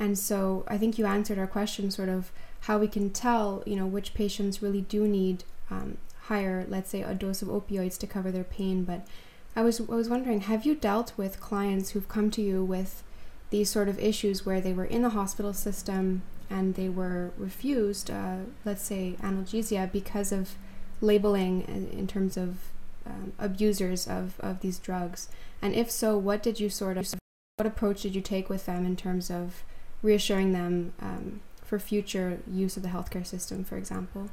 and 0.00 0.18
so 0.18 0.64
I 0.66 0.78
think 0.78 0.98
you 0.98 1.04
answered 1.04 1.38
our 1.38 1.46
question 1.46 1.90
sort 1.90 2.08
of 2.08 2.32
how 2.60 2.78
we 2.78 2.88
can 2.88 3.10
tell, 3.10 3.62
you 3.66 3.76
know, 3.76 3.86
which 3.86 4.14
patients 4.14 4.62
really 4.62 4.80
do 4.80 5.06
need 5.06 5.44
um, 5.70 5.98
higher, 6.22 6.64
let's 6.68 6.90
say, 6.90 7.02
a 7.02 7.14
dose 7.14 7.42
of 7.42 7.48
opioids 7.48 7.98
to 7.98 8.06
cover 8.06 8.30
their 8.30 8.44
pain. 8.44 8.84
But 8.84 9.06
I 9.54 9.62
was 9.62 9.78
I 9.78 9.94
was 9.94 10.08
wondering, 10.08 10.40
have 10.42 10.64
you 10.64 10.74
dealt 10.74 11.12
with 11.18 11.38
clients 11.40 11.90
who've 11.90 12.08
come 12.08 12.30
to 12.32 12.42
you 12.42 12.64
with 12.64 13.02
these 13.50 13.68
sort 13.68 13.88
of 13.88 13.98
issues 13.98 14.46
where 14.46 14.60
they 14.60 14.72
were 14.72 14.84
in 14.84 15.02
the 15.02 15.10
hospital 15.10 15.52
system 15.52 16.22
and 16.48 16.76
they 16.76 16.88
were 16.88 17.32
refused, 17.36 18.10
uh, 18.10 18.38
let's 18.64 18.82
say, 18.82 19.16
analgesia 19.22 19.90
because 19.92 20.32
of 20.32 20.54
labeling 21.02 21.62
in 21.92 22.06
terms 22.06 22.36
of 22.36 22.56
um, 23.04 23.32
abusers 23.38 24.08
of, 24.08 24.40
of 24.40 24.60
these 24.60 24.78
drugs? 24.78 25.28
And 25.60 25.74
if 25.74 25.90
so, 25.90 26.16
what 26.16 26.42
did 26.42 26.58
you 26.58 26.70
sort 26.70 26.96
of, 26.96 27.14
what 27.56 27.66
approach 27.66 28.02
did 28.02 28.14
you 28.14 28.22
take 28.22 28.48
with 28.48 28.66
them 28.66 28.86
in 28.86 28.96
terms 28.96 29.30
of 29.30 29.62
reassuring 30.02 30.52
them 30.52 30.92
um, 31.00 31.40
for 31.64 31.78
future 31.78 32.40
use 32.50 32.76
of 32.76 32.82
the 32.82 32.88
healthcare 32.88 33.26
system, 33.26 33.64
for 33.64 33.76
example? 33.76 34.28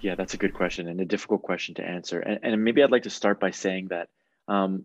Yeah, 0.00 0.14
that's 0.16 0.34
a 0.34 0.38
good 0.38 0.54
question 0.54 0.88
and 0.88 1.00
a 1.00 1.04
difficult 1.04 1.42
question 1.42 1.74
to 1.76 1.84
answer. 1.84 2.20
And, 2.20 2.40
and 2.42 2.64
maybe 2.64 2.82
I'd 2.82 2.90
like 2.90 3.04
to 3.04 3.10
start 3.10 3.40
by 3.40 3.50
saying 3.50 3.88
that 3.88 4.08
um, 4.48 4.84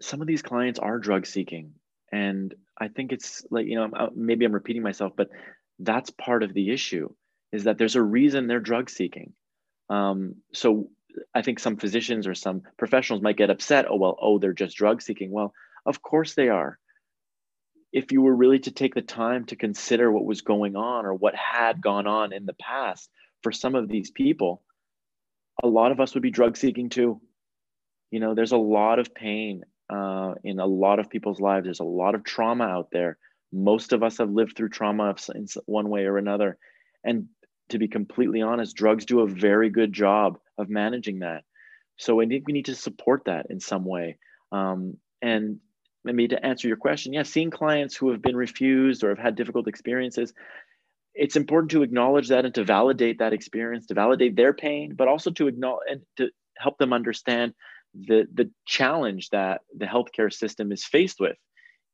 some 0.00 0.20
of 0.20 0.26
these 0.26 0.42
clients 0.42 0.78
are 0.78 0.98
drug 0.98 1.26
seeking. 1.26 1.72
And 2.12 2.54
I 2.78 2.88
think 2.88 3.12
it's 3.12 3.44
like, 3.50 3.66
you 3.66 3.76
know, 3.76 3.90
uh, 3.96 4.08
maybe 4.14 4.44
I'm 4.44 4.52
repeating 4.52 4.82
myself, 4.82 5.12
but 5.16 5.28
that's 5.78 6.10
part 6.10 6.42
of 6.42 6.52
the 6.52 6.70
issue 6.70 7.08
is 7.52 7.64
that 7.64 7.78
there's 7.78 7.96
a 7.96 8.02
reason 8.02 8.46
they're 8.46 8.60
drug 8.60 8.90
seeking. 8.90 9.32
Um, 9.88 10.36
so 10.52 10.90
I 11.34 11.42
think 11.42 11.58
some 11.58 11.76
physicians 11.76 12.26
or 12.26 12.34
some 12.34 12.62
professionals 12.76 13.22
might 13.22 13.36
get 13.36 13.50
upset. 13.50 13.86
Oh, 13.88 13.96
well, 13.96 14.18
oh, 14.20 14.38
they're 14.38 14.52
just 14.52 14.76
drug 14.76 15.00
seeking. 15.00 15.30
Well, 15.30 15.54
of 15.86 16.02
course 16.02 16.34
they 16.34 16.48
are 16.48 16.78
if 17.96 18.12
you 18.12 18.20
were 18.20 18.36
really 18.36 18.58
to 18.58 18.70
take 18.70 18.94
the 18.94 19.00
time 19.00 19.46
to 19.46 19.56
consider 19.56 20.12
what 20.12 20.26
was 20.26 20.42
going 20.42 20.76
on 20.76 21.06
or 21.06 21.14
what 21.14 21.34
had 21.34 21.80
gone 21.80 22.06
on 22.06 22.30
in 22.30 22.44
the 22.44 22.52
past 22.52 23.08
for 23.42 23.50
some 23.50 23.74
of 23.74 23.88
these 23.88 24.10
people, 24.10 24.60
a 25.62 25.66
lot 25.66 25.90
of 25.90 25.98
us 25.98 26.12
would 26.12 26.22
be 26.22 26.30
drug 26.30 26.58
seeking 26.58 26.90
too. 26.90 27.22
You 28.10 28.20
know, 28.20 28.34
there's 28.34 28.52
a 28.52 28.58
lot 28.58 28.98
of 28.98 29.14
pain 29.14 29.62
uh, 29.88 30.34
in 30.44 30.60
a 30.60 30.66
lot 30.66 30.98
of 30.98 31.08
people's 31.08 31.40
lives. 31.40 31.64
There's 31.64 31.80
a 31.80 31.84
lot 31.84 32.14
of 32.14 32.22
trauma 32.22 32.64
out 32.64 32.90
there. 32.92 33.16
Most 33.50 33.94
of 33.94 34.02
us 34.02 34.18
have 34.18 34.28
lived 34.28 34.58
through 34.58 34.68
trauma 34.68 35.16
in 35.34 35.46
one 35.64 35.88
way 35.88 36.04
or 36.04 36.18
another. 36.18 36.58
And 37.02 37.28
to 37.70 37.78
be 37.78 37.88
completely 37.88 38.42
honest, 38.42 38.76
drugs 38.76 39.06
do 39.06 39.20
a 39.20 39.26
very 39.26 39.70
good 39.70 39.94
job 39.94 40.38
of 40.58 40.68
managing 40.68 41.20
that. 41.20 41.44
So 41.96 42.20
I 42.20 42.26
think 42.26 42.46
we 42.46 42.52
need 42.52 42.66
to 42.66 42.74
support 42.74 43.22
that 43.24 43.46
in 43.48 43.58
some 43.58 43.86
way. 43.86 44.18
Um, 44.52 44.98
and 45.22 45.60
maybe 46.06 46.28
to 46.28 46.46
answer 46.46 46.68
your 46.68 46.76
question, 46.76 47.12
yeah, 47.12 47.22
seeing 47.22 47.50
clients 47.50 47.96
who 47.96 48.10
have 48.10 48.22
been 48.22 48.36
refused 48.36 49.04
or 49.04 49.10
have 49.10 49.18
had 49.18 49.34
difficult 49.34 49.68
experiences, 49.68 50.32
it's 51.14 51.36
important 51.36 51.70
to 51.72 51.82
acknowledge 51.82 52.28
that 52.28 52.44
and 52.44 52.54
to 52.54 52.64
validate 52.64 53.18
that 53.18 53.32
experience, 53.32 53.86
to 53.86 53.94
validate 53.94 54.36
their 54.36 54.52
pain, 54.52 54.94
but 54.94 55.08
also 55.08 55.30
to 55.30 55.48
acknowledge 55.48 55.86
and 55.90 56.00
to 56.16 56.30
help 56.58 56.78
them 56.78 56.92
understand 56.92 57.54
the 57.94 58.26
the 58.32 58.50
challenge 58.66 59.30
that 59.30 59.62
the 59.76 59.86
healthcare 59.86 60.32
system 60.32 60.72
is 60.72 60.84
faced 60.84 61.18
with 61.18 61.36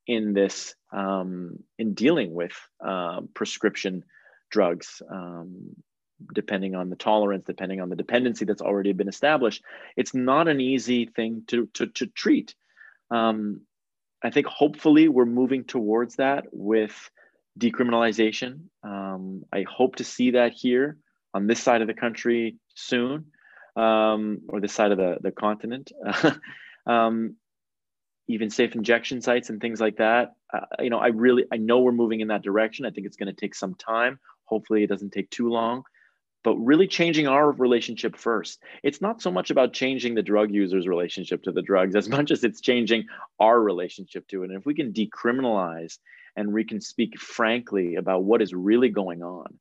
in 0.06 0.32
this 0.32 0.74
um, 0.92 1.58
in 1.78 1.94
dealing 1.94 2.34
with 2.34 2.52
uh, 2.84 3.20
prescription 3.34 4.04
drugs 4.50 5.00
um, 5.10 5.76
depending 6.34 6.74
on 6.74 6.90
the 6.90 6.96
tolerance 6.96 7.44
depending 7.46 7.80
on 7.80 7.88
the 7.88 7.96
dependency 7.96 8.44
that's 8.44 8.62
already 8.62 8.92
been 8.92 9.08
established. 9.08 9.62
It's 9.96 10.14
not 10.14 10.48
an 10.48 10.60
easy 10.60 11.06
thing 11.06 11.44
to 11.48 11.68
to, 11.74 11.86
to 11.86 12.06
treat. 12.06 12.54
Um, 13.10 13.62
i 14.22 14.30
think 14.30 14.46
hopefully 14.46 15.08
we're 15.08 15.24
moving 15.24 15.64
towards 15.64 16.16
that 16.16 16.46
with 16.52 17.10
decriminalization 17.58 18.60
um, 18.82 19.44
i 19.52 19.64
hope 19.68 19.96
to 19.96 20.04
see 20.04 20.32
that 20.32 20.52
here 20.52 20.96
on 21.34 21.46
this 21.46 21.60
side 21.60 21.80
of 21.80 21.88
the 21.88 21.94
country 21.94 22.56
soon 22.74 23.26
um, 23.74 24.42
or 24.48 24.60
this 24.60 24.72
side 24.72 24.92
of 24.92 24.98
the, 24.98 25.16
the 25.22 25.30
continent 25.30 25.92
um, 26.86 27.36
even 28.28 28.50
safe 28.50 28.74
injection 28.74 29.20
sites 29.20 29.50
and 29.50 29.60
things 29.60 29.80
like 29.80 29.96
that. 29.96 30.34
Uh, 30.52 30.60
you 30.80 30.90
know, 30.90 30.98
I 30.98 31.08
really, 31.08 31.44
I 31.52 31.56
know 31.56 31.80
we're 31.80 31.92
moving 31.92 32.20
in 32.20 32.28
that 32.28 32.42
direction. 32.42 32.86
I 32.86 32.90
think 32.90 33.06
it's 33.06 33.16
going 33.16 33.34
to 33.34 33.40
take 33.40 33.54
some 33.54 33.74
time. 33.74 34.18
Hopefully, 34.44 34.84
it 34.84 34.88
doesn't 34.88 35.12
take 35.12 35.30
too 35.30 35.48
long. 35.48 35.82
But 36.44 36.56
really 36.56 36.88
changing 36.88 37.28
our 37.28 37.52
relationship 37.52 38.16
first. 38.16 38.60
It's 38.82 39.00
not 39.00 39.22
so 39.22 39.30
much 39.30 39.50
about 39.50 39.72
changing 39.72 40.14
the 40.14 40.22
drug 40.22 40.52
user's 40.52 40.88
relationship 40.88 41.42
to 41.44 41.52
the 41.52 41.62
drugs 41.62 41.94
as 41.94 42.08
much 42.16 42.30
as 42.30 42.42
it's 42.44 42.60
changing 42.60 43.06
our 43.38 43.60
relationship 43.60 44.26
to 44.28 44.42
it. 44.42 44.50
And 44.50 44.58
if 44.58 44.66
we 44.66 44.74
can 44.74 44.92
decriminalize 44.92 45.98
and 46.36 46.52
we 46.52 46.64
can 46.64 46.80
speak 46.80 47.18
frankly 47.18 47.96
about 47.96 48.24
what 48.24 48.42
is 48.42 48.54
really 48.54 48.88
going 48.88 49.22
on 49.22 49.58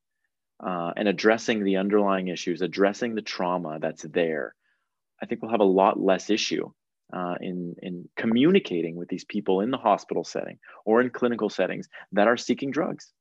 uh, 0.66 0.94
and 0.96 1.08
addressing 1.08 1.64
the 1.64 1.78
underlying 1.78 2.30
issues, 2.30 2.62
addressing 2.62 3.16
the 3.16 3.22
trauma 3.22 3.80
that's 3.80 4.04
there, 4.04 4.56
I 5.22 5.26
think 5.26 5.42
we'll 5.42 5.52
have 5.52 5.60
a 5.60 5.66
lot 5.66 6.00
less 6.00 6.30
issue 6.30 6.72
uh, 7.14 7.36
in, 7.42 7.76
in 7.82 8.10
communicating 8.16 8.96
with 8.96 9.10
these 9.10 9.26
people 9.26 9.62
in 9.62 9.72
the 9.72 9.78
hospital 9.78 10.24
setting 10.24 10.60
or 10.86 11.02
in 11.02 11.10
clinical 11.10 11.50
settings 11.50 11.90
that 12.14 12.28
are 12.28 12.38
seeking 12.38 12.72
drugs. 12.72 13.12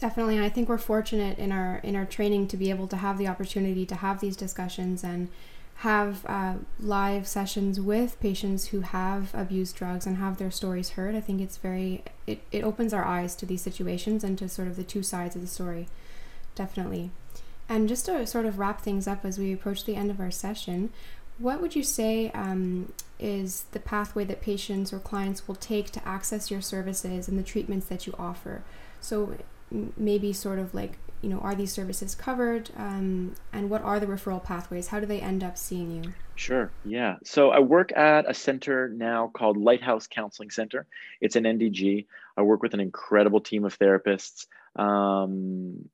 Definitely, 0.00 0.36
and 0.36 0.44
I 0.44 0.48
think 0.48 0.70
we're 0.70 0.78
fortunate 0.78 1.38
in 1.38 1.52
our 1.52 1.76
in 1.82 1.94
our 1.94 2.06
training 2.06 2.48
to 2.48 2.56
be 2.56 2.70
able 2.70 2.88
to 2.88 2.96
have 2.96 3.18
the 3.18 3.28
opportunity 3.28 3.84
to 3.84 3.96
have 3.96 4.20
these 4.20 4.34
discussions 4.34 5.04
and 5.04 5.28
have 5.76 6.24
uh, 6.24 6.54
live 6.78 7.26
sessions 7.28 7.78
with 7.78 8.18
patients 8.18 8.68
who 8.68 8.80
have 8.80 9.34
abused 9.34 9.76
drugs 9.76 10.06
and 10.06 10.16
have 10.16 10.38
their 10.38 10.50
stories 10.50 10.90
heard. 10.90 11.14
I 11.14 11.20
think 11.20 11.42
it's 11.42 11.58
very 11.58 12.02
it, 12.26 12.40
it 12.50 12.64
opens 12.64 12.94
our 12.94 13.04
eyes 13.04 13.36
to 13.36 13.46
these 13.46 13.60
situations 13.60 14.24
and 14.24 14.38
to 14.38 14.48
sort 14.48 14.68
of 14.68 14.76
the 14.76 14.84
two 14.84 15.02
sides 15.02 15.36
of 15.36 15.42
the 15.42 15.46
story. 15.46 15.86
Definitely. 16.54 17.10
And 17.68 17.86
just 17.86 18.06
to 18.06 18.26
sort 18.26 18.46
of 18.46 18.58
wrap 18.58 18.80
things 18.80 19.06
up 19.06 19.26
as 19.26 19.38
we 19.38 19.52
approach 19.52 19.84
the 19.84 19.96
end 19.96 20.10
of 20.10 20.18
our 20.18 20.30
session, 20.30 20.90
what 21.38 21.60
would 21.60 21.76
you 21.76 21.82
say 21.82 22.30
um, 22.30 22.94
is 23.18 23.64
the 23.72 23.78
pathway 23.78 24.24
that 24.24 24.40
patients 24.40 24.94
or 24.94 24.98
clients 24.98 25.46
will 25.46 25.54
take 25.54 25.90
to 25.90 26.08
access 26.08 26.50
your 26.50 26.62
services 26.62 27.28
and 27.28 27.38
the 27.38 27.42
treatments 27.42 27.86
that 27.86 28.06
you 28.06 28.14
offer? 28.18 28.62
So 29.00 29.36
maybe 29.96 30.32
sort 30.32 30.58
of 30.58 30.74
like 30.74 30.98
you 31.22 31.28
know 31.28 31.38
are 31.38 31.54
these 31.54 31.72
services 31.72 32.14
covered 32.14 32.70
um, 32.76 33.34
and 33.52 33.70
what 33.70 33.82
are 33.82 34.00
the 34.00 34.06
referral 34.06 34.42
pathways? 34.42 34.88
How 34.88 35.00
do 35.00 35.06
they 35.06 35.20
end 35.20 35.44
up 35.44 35.56
seeing 35.56 35.90
you? 35.90 36.12
Sure 36.34 36.70
yeah. 36.84 37.16
So 37.24 37.50
i 37.50 37.58
work 37.58 37.92
at 37.96 38.28
a 38.28 38.34
center 38.34 38.88
now 38.88 39.30
called 39.34 39.56
lighthouse 39.56 40.06
counseling 40.06 40.50
center. 40.50 40.86
It's 41.20 41.36
an 41.36 41.44
ndg 41.44 42.06
i 42.36 42.42
work 42.42 42.62
with 42.62 42.74
an 42.74 42.80
incredible 42.80 43.40
team 43.40 43.64
of 43.64 43.78
therapists. 43.78 44.46
Um, 44.76 45.88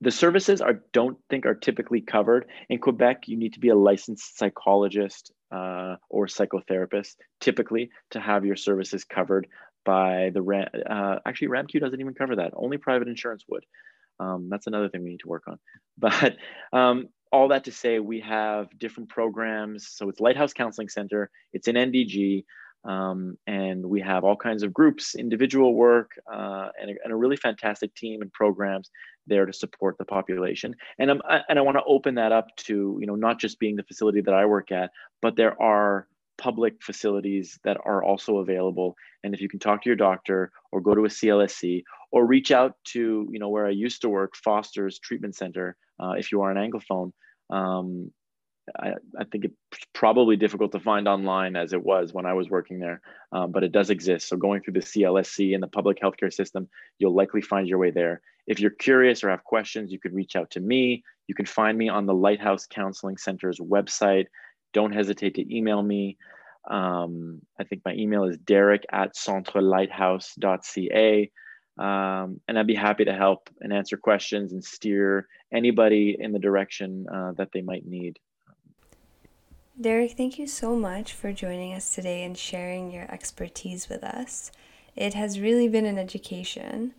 the 0.00 0.10
services 0.10 0.60
I 0.60 0.74
don't 0.92 1.16
think 1.30 1.46
are 1.46 1.54
typically 1.54 2.00
covered. 2.02 2.46
In 2.68 2.78
Quebec. 2.78 3.26
You 3.26 3.36
need 3.36 3.54
to 3.54 3.60
be 3.60 3.70
a 3.70 3.74
licensed 3.74 4.36
psychologist 4.36 5.32
uh, 5.50 5.96
or 6.10 6.26
psychotherapist 6.26 7.16
typically 7.40 7.90
to 8.10 8.20
have 8.20 8.44
your 8.44 8.56
services 8.56 9.04
covered 9.04 9.46
by 9.84 10.30
the. 10.34 10.42
Uh, 10.90 11.18
actually, 11.26 11.48
RAMQ 11.48 11.80
doesn't 11.80 12.00
even 12.00 12.14
cover 12.14 12.36
that. 12.36 12.52
Only 12.54 12.78
private 12.78 13.08
insurance 13.08 13.44
would. 13.48 13.64
Um, 14.20 14.48
that's 14.50 14.66
another 14.66 14.88
thing 14.88 15.02
we 15.02 15.10
need 15.10 15.20
to 15.20 15.28
work 15.28 15.44
on. 15.46 15.58
But 15.96 16.36
um, 16.72 17.08
all 17.30 17.48
that 17.48 17.64
to 17.64 17.72
say, 17.72 18.00
we 18.00 18.20
have 18.20 18.66
different 18.78 19.08
programs. 19.08 19.88
So 19.88 20.08
it's 20.08 20.18
Lighthouse 20.18 20.52
Counseling 20.52 20.88
Center. 20.88 21.30
It's 21.52 21.68
an 21.68 21.76
NDG. 21.76 22.44
Um, 22.84 23.38
and 23.46 23.86
we 23.86 24.00
have 24.02 24.24
all 24.24 24.36
kinds 24.36 24.62
of 24.62 24.74
groups, 24.74 25.14
individual 25.14 25.74
work, 25.74 26.10
uh, 26.30 26.68
and, 26.78 26.90
a, 26.90 26.94
and, 27.02 27.12
a, 27.12 27.16
really 27.16 27.36
fantastic 27.36 27.94
team 27.94 28.20
and 28.20 28.30
programs 28.30 28.90
there 29.26 29.46
to 29.46 29.54
support 29.54 29.96
the 29.96 30.04
population. 30.04 30.74
And, 30.98 31.22
I, 31.26 31.40
and 31.48 31.58
I 31.58 31.62
want 31.62 31.78
to 31.78 31.84
open 31.84 32.16
that 32.16 32.30
up 32.30 32.54
to, 32.56 32.98
you 33.00 33.06
know, 33.06 33.14
not 33.14 33.40
just 33.40 33.58
being 33.58 33.76
the 33.76 33.84
facility 33.84 34.20
that 34.20 34.34
I 34.34 34.44
work 34.44 34.70
at, 34.70 34.90
but 35.22 35.34
there 35.34 35.60
are 35.62 36.06
public 36.38 36.82
facilities 36.82 37.58
that 37.64 37.76
are 37.84 38.02
also 38.02 38.38
available. 38.38 38.94
And 39.22 39.34
if 39.34 39.40
you 39.40 39.48
can 39.48 39.58
talk 39.58 39.82
to 39.82 39.88
your 39.88 39.96
doctor 39.96 40.50
or 40.72 40.80
go 40.80 40.94
to 40.94 41.04
a 41.04 41.08
CLSC 41.08 41.82
or 42.12 42.26
reach 42.26 42.50
out 42.50 42.74
to, 42.92 43.28
you 43.30 43.38
know, 43.38 43.48
where 43.48 43.66
I 43.66 43.70
used 43.70 44.02
to 44.02 44.08
work, 44.08 44.34
Foster's 44.36 44.98
Treatment 44.98 45.34
Center, 45.34 45.76
uh, 46.00 46.12
if 46.12 46.32
you 46.32 46.42
are 46.42 46.50
an 46.50 46.56
Anglophone, 46.56 47.12
um, 47.50 48.10
I, 48.78 48.92
I, 49.18 49.24
think 49.24 49.44
it's 49.44 49.84
probably 49.92 50.36
difficult 50.36 50.72
to 50.72 50.80
find 50.80 51.06
online 51.06 51.56
as 51.56 51.72
it 51.72 51.84
was 51.84 52.12
when 52.12 52.24
I 52.24 52.32
was 52.32 52.48
working 52.48 52.78
there, 52.78 53.00
um, 53.32 53.52
but 53.52 53.62
it 53.62 53.72
does 53.72 53.90
exist. 53.90 54.28
So 54.28 54.36
going 54.36 54.62
through 54.62 54.74
the 54.74 54.80
CLSC 54.80 55.54
and 55.54 55.62
the 55.62 55.68
public 55.68 56.00
healthcare 56.00 56.32
system, 56.32 56.68
you'll 56.98 57.14
likely 57.14 57.42
find 57.42 57.68
your 57.68 57.78
way 57.78 57.90
there. 57.90 58.22
If 58.46 58.60
you're 58.60 58.70
curious 58.70 59.22
or 59.22 59.30
have 59.30 59.44
questions, 59.44 59.92
you 59.92 60.00
could 60.00 60.14
reach 60.14 60.36
out 60.36 60.50
to 60.52 60.60
me. 60.60 61.02
You 61.26 61.34
can 61.34 61.46
find 61.46 61.76
me 61.76 61.88
on 61.88 62.06
the 62.06 62.14
Lighthouse 62.14 62.66
Counseling 62.66 63.16
Center's 63.16 63.58
website. 63.58 64.26
Don't 64.74 64.92
hesitate 64.92 65.36
to 65.36 65.56
email 65.56 65.82
me. 65.82 66.18
Um, 66.68 67.40
I 67.58 67.64
think 67.64 67.80
my 67.84 67.94
email 67.94 68.24
is 68.24 68.36
derek 68.36 68.84
at 68.92 69.14
centrelighthouse.ca. 69.14 71.30
Um, 71.76 72.40
and 72.46 72.56
I'd 72.58 72.66
be 72.66 72.74
happy 72.74 73.06
to 73.06 73.14
help 73.14 73.48
and 73.60 73.72
answer 73.72 73.96
questions 73.96 74.52
and 74.52 74.62
steer 74.62 75.26
anybody 75.52 76.16
in 76.18 76.32
the 76.32 76.38
direction 76.38 77.06
uh, 77.12 77.32
that 77.32 77.50
they 77.52 77.62
might 77.62 77.84
need. 77.86 78.18
Derek, 79.80 80.12
thank 80.12 80.38
you 80.38 80.46
so 80.46 80.76
much 80.76 81.12
for 81.12 81.32
joining 81.32 81.74
us 81.74 81.92
today 81.94 82.22
and 82.22 82.38
sharing 82.38 82.92
your 82.92 83.12
expertise 83.12 83.88
with 83.88 84.04
us. 84.04 84.52
It 84.94 85.14
has 85.14 85.40
really 85.40 85.66
been 85.66 85.84
an 85.84 85.98
education. 85.98 86.94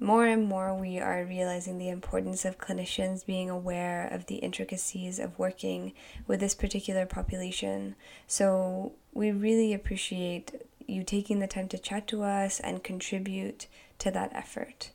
More 0.00 0.26
and 0.26 0.48
more, 0.48 0.72
we 0.74 1.00
are 1.00 1.24
realizing 1.24 1.78
the 1.78 1.88
importance 1.88 2.44
of 2.44 2.58
clinicians 2.58 3.26
being 3.26 3.50
aware 3.50 4.06
of 4.06 4.26
the 4.26 4.36
intricacies 4.36 5.18
of 5.18 5.38
working 5.38 5.92
with 6.28 6.38
this 6.38 6.54
particular 6.54 7.04
population. 7.04 7.96
So, 8.28 8.92
we 9.12 9.32
really 9.32 9.74
appreciate 9.74 10.52
you 10.86 11.02
taking 11.02 11.40
the 11.40 11.48
time 11.48 11.66
to 11.68 11.78
chat 11.78 12.06
to 12.08 12.22
us 12.22 12.60
and 12.60 12.84
contribute 12.84 13.66
to 13.98 14.12
that 14.12 14.32
effort. 14.34 14.90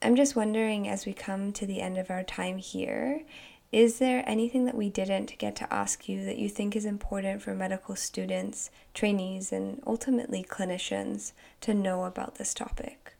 I'm 0.00 0.16
just 0.16 0.36
wondering 0.36 0.88
as 0.88 1.04
we 1.04 1.12
come 1.12 1.52
to 1.52 1.66
the 1.66 1.82
end 1.82 1.98
of 1.98 2.10
our 2.10 2.22
time 2.22 2.58
here 2.58 3.24
is 3.72 3.98
there 3.98 4.22
anything 4.26 4.64
that 4.66 4.76
we 4.76 4.88
didn't 4.88 5.36
get 5.38 5.56
to 5.56 5.72
ask 5.74 6.08
you 6.08 6.24
that 6.24 6.38
you 6.38 6.48
think 6.48 6.76
is 6.76 6.84
important 6.84 7.42
for 7.42 7.52
medical 7.52 7.96
students, 7.96 8.70
trainees, 8.94 9.52
and 9.52 9.82
ultimately 9.84 10.44
clinicians 10.48 11.32
to 11.62 11.74
know 11.74 12.04
about 12.04 12.36
this 12.36 12.54
topic? 12.54 13.15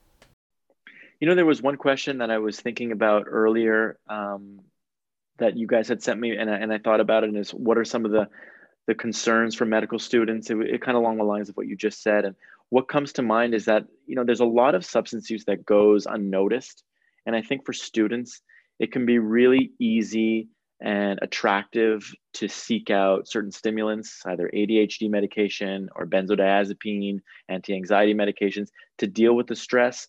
You 1.21 1.29
know, 1.29 1.35
there 1.35 1.47
was 1.47 1.63
one 1.63 1.77
question 1.77 2.19
that 2.19 2.31
I 2.31 2.39
was 2.39 2.61
thinking 2.61 2.93
about 2.93 3.25
earlier 3.27 3.99
um, 4.09 4.61
that 5.39 5.57
you 5.57 5.67
guys 5.67 5.89
had 5.89 6.03
sent 6.03 6.21
me, 6.21 6.37
and 6.37 6.51
I, 6.51 6.57
and 6.57 6.73
I 6.73 6.79
thought 6.79 7.01
about 7.01 7.25
it. 7.25 7.29
And 7.29 7.39
is 7.39 7.51
what 7.51 7.79
are 7.79 7.85
some 7.85 8.05
of 8.05 8.11
the 8.11 8.29
the 8.87 8.95
concerns 8.95 9.55
for 9.55 9.65
medical 9.65 9.99
students? 9.99 10.51
It, 10.51 10.59
it 10.61 10.83
kind 10.83 10.97
of 10.97 11.03
along 11.03 11.17
the 11.17 11.25
lines 11.25 11.49
of 11.49 11.57
what 11.57 11.67
you 11.67 11.77
just 11.77 12.03
said. 12.03 12.25
And 12.25 12.37
what 12.69 12.89
comes 12.89 13.15
to 13.15 13.23
mind 13.23 13.55
is 13.55 13.65
that 13.65 13.87
you 14.07 14.15
know 14.15 14.25
there's 14.25 14.41
a 14.41 14.45
lot 14.45 14.75
of 14.75 14.85
substance 14.85 15.31
use 15.31 15.45
that 15.47 15.65
goes 15.65 16.07
unnoticed, 16.07 16.83
and 17.25 17.35
I 17.35 17.43
think 17.43 17.65
for 17.65 17.73
students 17.73 18.41
it 18.79 18.93
can 18.93 19.07
be 19.07 19.19
really 19.19 19.73
easy 19.79 20.49
and 20.81 21.19
attractive 21.23 22.13
to 22.35 22.49
seek 22.49 22.91
out 22.91 23.27
certain 23.27 23.51
stimulants, 23.51 24.23
either 24.27 24.51
ADHD 24.53 25.09
medication 25.09 25.89
or 25.97 26.07
benzodiazepine, 26.07 27.21
anti 27.49 27.75
anxiety 27.75 28.15
medications 28.15 28.69
to 28.99 29.07
deal 29.07 29.35
with 29.35 29.47
the 29.47 29.57
stress. 29.57 30.09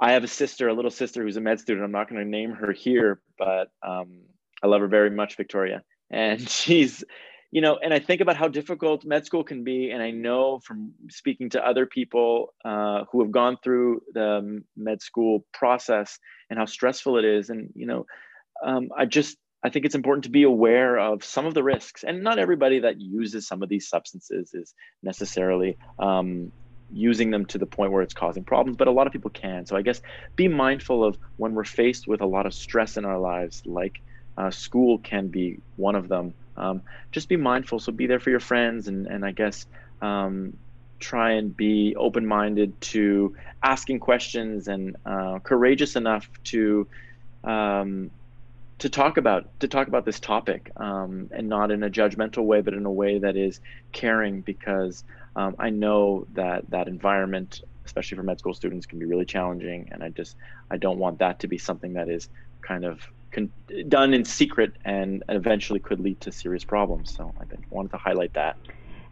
I 0.00 0.12
have 0.12 0.24
a 0.24 0.28
sister, 0.28 0.68
a 0.68 0.74
little 0.74 0.90
sister 0.90 1.22
who's 1.22 1.36
a 1.36 1.40
med 1.40 1.60
student. 1.60 1.84
I'm 1.84 1.92
not 1.92 2.08
going 2.08 2.22
to 2.22 2.28
name 2.28 2.52
her 2.52 2.72
here, 2.72 3.20
but 3.36 3.70
um, 3.82 4.20
I 4.62 4.68
love 4.68 4.80
her 4.80 4.88
very 4.88 5.10
much, 5.10 5.36
Victoria. 5.36 5.82
And 6.10 6.40
she's, 6.48 7.02
you 7.50 7.60
know, 7.60 7.78
and 7.82 7.92
I 7.92 7.98
think 7.98 8.20
about 8.20 8.36
how 8.36 8.48
difficult 8.48 9.04
med 9.04 9.26
school 9.26 9.42
can 9.42 9.64
be. 9.64 9.90
And 9.90 10.02
I 10.02 10.10
know 10.10 10.60
from 10.60 10.92
speaking 11.10 11.50
to 11.50 11.66
other 11.66 11.86
people 11.86 12.54
uh, 12.64 13.04
who 13.10 13.22
have 13.22 13.32
gone 13.32 13.56
through 13.62 14.02
the 14.14 14.62
med 14.76 15.02
school 15.02 15.44
process 15.52 16.18
and 16.48 16.58
how 16.58 16.66
stressful 16.66 17.18
it 17.18 17.24
is. 17.24 17.50
And, 17.50 17.70
you 17.74 17.86
know, 17.86 18.06
um, 18.64 18.90
I 18.96 19.04
just, 19.04 19.36
I 19.64 19.70
think 19.70 19.84
it's 19.84 19.96
important 19.96 20.24
to 20.24 20.30
be 20.30 20.44
aware 20.44 20.96
of 20.98 21.24
some 21.24 21.44
of 21.44 21.54
the 21.54 21.64
risks. 21.64 22.04
And 22.04 22.22
not 22.22 22.38
everybody 22.38 22.78
that 22.80 23.00
uses 23.00 23.48
some 23.48 23.64
of 23.64 23.68
these 23.68 23.88
substances 23.88 24.54
is 24.54 24.74
necessarily 25.02 25.76
um, 25.98 26.52
using 26.92 27.30
them 27.30 27.44
to 27.46 27.58
the 27.58 27.66
point 27.66 27.92
where 27.92 28.02
it's 28.02 28.14
causing 28.14 28.44
problems, 28.44 28.76
but 28.76 28.88
a 28.88 28.90
lot 28.90 29.06
of 29.06 29.12
people 29.12 29.30
can. 29.30 29.66
So 29.66 29.76
I 29.76 29.82
guess 29.82 30.00
be 30.36 30.48
mindful 30.48 31.04
of 31.04 31.18
when 31.36 31.54
we're 31.54 31.64
faced 31.64 32.08
with 32.08 32.20
a 32.20 32.26
lot 32.26 32.46
of 32.46 32.54
stress 32.54 32.96
in 32.96 33.04
our 33.04 33.18
lives, 33.18 33.62
like 33.66 34.00
uh, 34.36 34.50
school 34.50 34.98
can 34.98 35.28
be 35.28 35.60
one 35.76 35.94
of 35.94 36.08
them. 36.08 36.34
Um, 36.56 36.82
just 37.12 37.28
be 37.28 37.36
mindful. 37.36 37.78
So 37.78 37.92
be 37.92 38.06
there 38.06 38.20
for 38.20 38.30
your 38.30 38.40
friends, 38.40 38.88
and 38.88 39.06
and 39.06 39.24
I 39.24 39.32
guess 39.32 39.66
um, 40.00 40.56
try 40.98 41.32
and 41.32 41.56
be 41.56 41.94
open-minded 41.96 42.80
to 42.80 43.36
asking 43.62 44.00
questions 44.00 44.68
and 44.68 44.96
uh, 45.06 45.38
courageous 45.40 45.96
enough 45.96 46.28
to 46.44 46.86
um, 47.44 48.10
to 48.78 48.88
talk 48.88 49.16
about 49.16 49.60
to 49.60 49.68
talk 49.68 49.88
about 49.88 50.04
this 50.04 50.20
topic 50.20 50.70
um, 50.76 51.30
and 51.32 51.48
not 51.48 51.70
in 51.70 51.82
a 51.82 51.90
judgmental 51.90 52.44
way, 52.44 52.60
but 52.60 52.74
in 52.74 52.86
a 52.86 52.92
way 52.92 53.18
that 53.18 53.36
is 53.36 53.60
caring. 53.92 54.40
Because 54.40 55.04
um, 55.38 55.54
I 55.60 55.70
know 55.70 56.26
that 56.32 56.68
that 56.70 56.88
environment, 56.88 57.62
especially 57.86 58.16
for 58.16 58.24
med 58.24 58.40
school 58.40 58.54
students, 58.54 58.86
can 58.86 58.98
be 58.98 59.04
really 59.04 59.24
challenging, 59.24 59.88
and 59.92 60.02
I 60.02 60.08
just 60.08 60.36
I 60.68 60.78
don't 60.78 60.98
want 60.98 61.20
that 61.20 61.38
to 61.40 61.46
be 61.46 61.58
something 61.58 61.92
that 61.92 62.08
is 62.08 62.28
kind 62.60 62.84
of 62.84 63.00
con- 63.30 63.52
done 63.86 64.14
in 64.14 64.24
secret 64.24 64.72
and 64.84 65.22
eventually 65.28 65.78
could 65.78 66.00
lead 66.00 66.20
to 66.22 66.32
serious 66.32 66.64
problems. 66.64 67.14
So 67.14 67.32
I 67.40 67.44
wanted 67.70 67.92
to 67.92 67.98
highlight 67.98 68.34
that. 68.34 68.56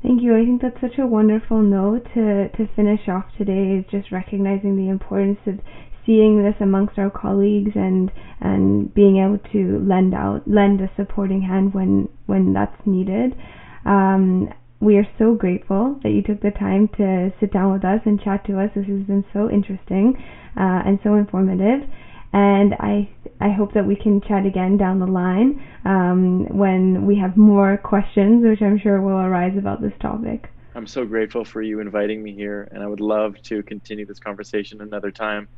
Thank 0.03 0.21
you. 0.21 0.37
I 0.37 0.45
think 0.45 0.63
that's 0.63 0.81
such 0.81 0.99
a 0.99 1.07
wonderful 1.07 1.63
note 1.63 2.05
to, 2.15 2.49
to 2.49 2.69
finish 2.75 3.09
off 3.09 3.27
today 3.39 3.79
is 3.79 3.85
just 3.89 4.11
recognizing 4.11 4.77
the 4.77 4.89
importance 4.89 5.39
of 5.47 5.61
seeing 6.05 6.43
this 6.43 6.57
amongst 6.61 6.99
our 6.99 7.11
colleagues 7.11 7.73
and 7.77 8.11
and 8.41 8.93
being 8.95 9.19
able 9.19 9.39
to 9.53 9.79
lend 9.87 10.13
out 10.13 10.43
lend 10.47 10.81
a 10.81 10.91
supporting 10.97 11.43
hand 11.43 11.73
when 11.73 12.09
when 12.27 12.53
that's 12.53 12.85
needed. 12.85 13.37
Um, 13.85 14.53
we 14.81 14.97
are 14.97 15.07
so 15.19 15.35
grateful 15.35 15.99
that 16.03 16.11
you 16.11 16.23
took 16.23 16.41
the 16.43 16.51
time 16.51 16.89
to 16.97 17.33
sit 17.41 17.53
down 17.53 17.73
with 17.73 17.85
us 17.85 18.01
and 18.05 18.21
chat 18.21 18.45
to 18.47 18.61
us. 18.61 18.71
This 18.75 18.87
has 18.87 19.03
been 19.03 19.25
so 19.33 19.51
interesting 19.51 20.15
uh, 20.57 20.83
and 20.85 20.99
so 21.03 21.15
informative. 21.15 21.89
And 22.33 22.75
I 22.75 23.09
I 23.41 23.51
hope 23.51 23.73
that 23.75 23.87
we 23.87 23.97
can 23.97 24.21
chat 24.21 24.45
again 24.47 24.77
down 24.77 24.99
the 24.99 25.07
line 25.07 25.63
um, 25.85 26.47
when 26.57 27.07
we 27.07 27.17
have 27.19 27.37
more 27.37 27.77
questions, 27.79 28.45
which 28.45 28.61
I'm 28.63 28.79
sure 28.79 29.01
will 29.01 29.19
arise 29.19 29.57
about 29.57 29.81
this 29.81 29.93
topic. 30.01 30.51
I'm 30.75 30.87
so 30.87 31.07
grateful 31.07 31.45
for 31.45 31.63
you 31.63 31.81
inviting 31.81 32.23
me 32.23 32.35
here, 32.35 32.69
and 32.71 32.83
I 32.83 32.87
would 32.87 33.01
love 33.01 33.41
to 33.45 33.63
continue 33.63 34.05
this 34.05 34.19
conversation 34.19 34.83
another 34.83 35.11
time. 35.11 35.49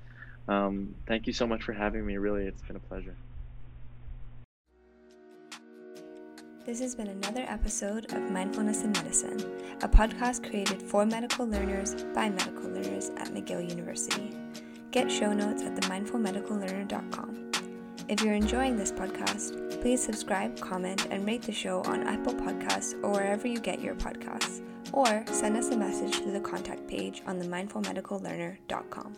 Um, 0.47 0.95
thank 1.07 1.27
you 1.27 1.33
so 1.33 1.47
much 1.47 1.65
for 1.65 1.73
having 1.73 2.07
me. 2.07 2.17
Really, 2.17 2.45
it's 2.45 2.63
been 2.63 2.77
a 2.77 2.81
pleasure. 2.81 3.17
This 6.69 6.81
has 6.81 6.95
been 6.95 7.09
another 7.09 7.47
episode 7.49 8.13
of 8.13 8.31
Mindfulness 8.31 8.85
in 8.85 8.93
Medicine, 8.93 9.41
a 9.81 9.89
podcast 9.89 10.47
created 10.47 10.83
for 10.83 11.07
medical 11.07 11.47
learners 11.47 11.95
by 12.15 12.29
medical 12.29 12.69
learners 12.69 13.09
at 13.17 13.29
McGill 13.29 13.67
University. 13.67 14.37
Get 14.91 15.11
show 15.11 15.33
notes 15.33 15.63
at 15.63 15.75
themindfulmedicallearner.com. 15.77 17.53
If 18.11 18.21
you're 18.21 18.35
enjoying 18.35 18.77
this 18.77 18.93
podcast, 18.93 19.81
please 19.81 20.05
subscribe, 20.05 20.61
comment, 20.61 21.07
and 21.11 21.27
rate 21.27 21.41
the 21.41 21.53
show 21.53 21.81
on 21.85 22.07
Apple 22.07 22.35
Podcasts 22.35 23.03
or 23.03 23.13
wherever 23.13 23.49
you 23.49 23.61
get 23.61 23.81
your 23.81 23.95
podcasts, 23.95 24.61
or 24.93 25.25
send 25.33 25.57
us 25.57 25.71
a 25.71 25.77
message 25.79 26.17
through 26.17 26.33
the 26.33 26.41
contact 26.41 26.87
page 26.87 27.23
on 27.27 27.41
themindfulmedicallearner.com. 27.41 29.15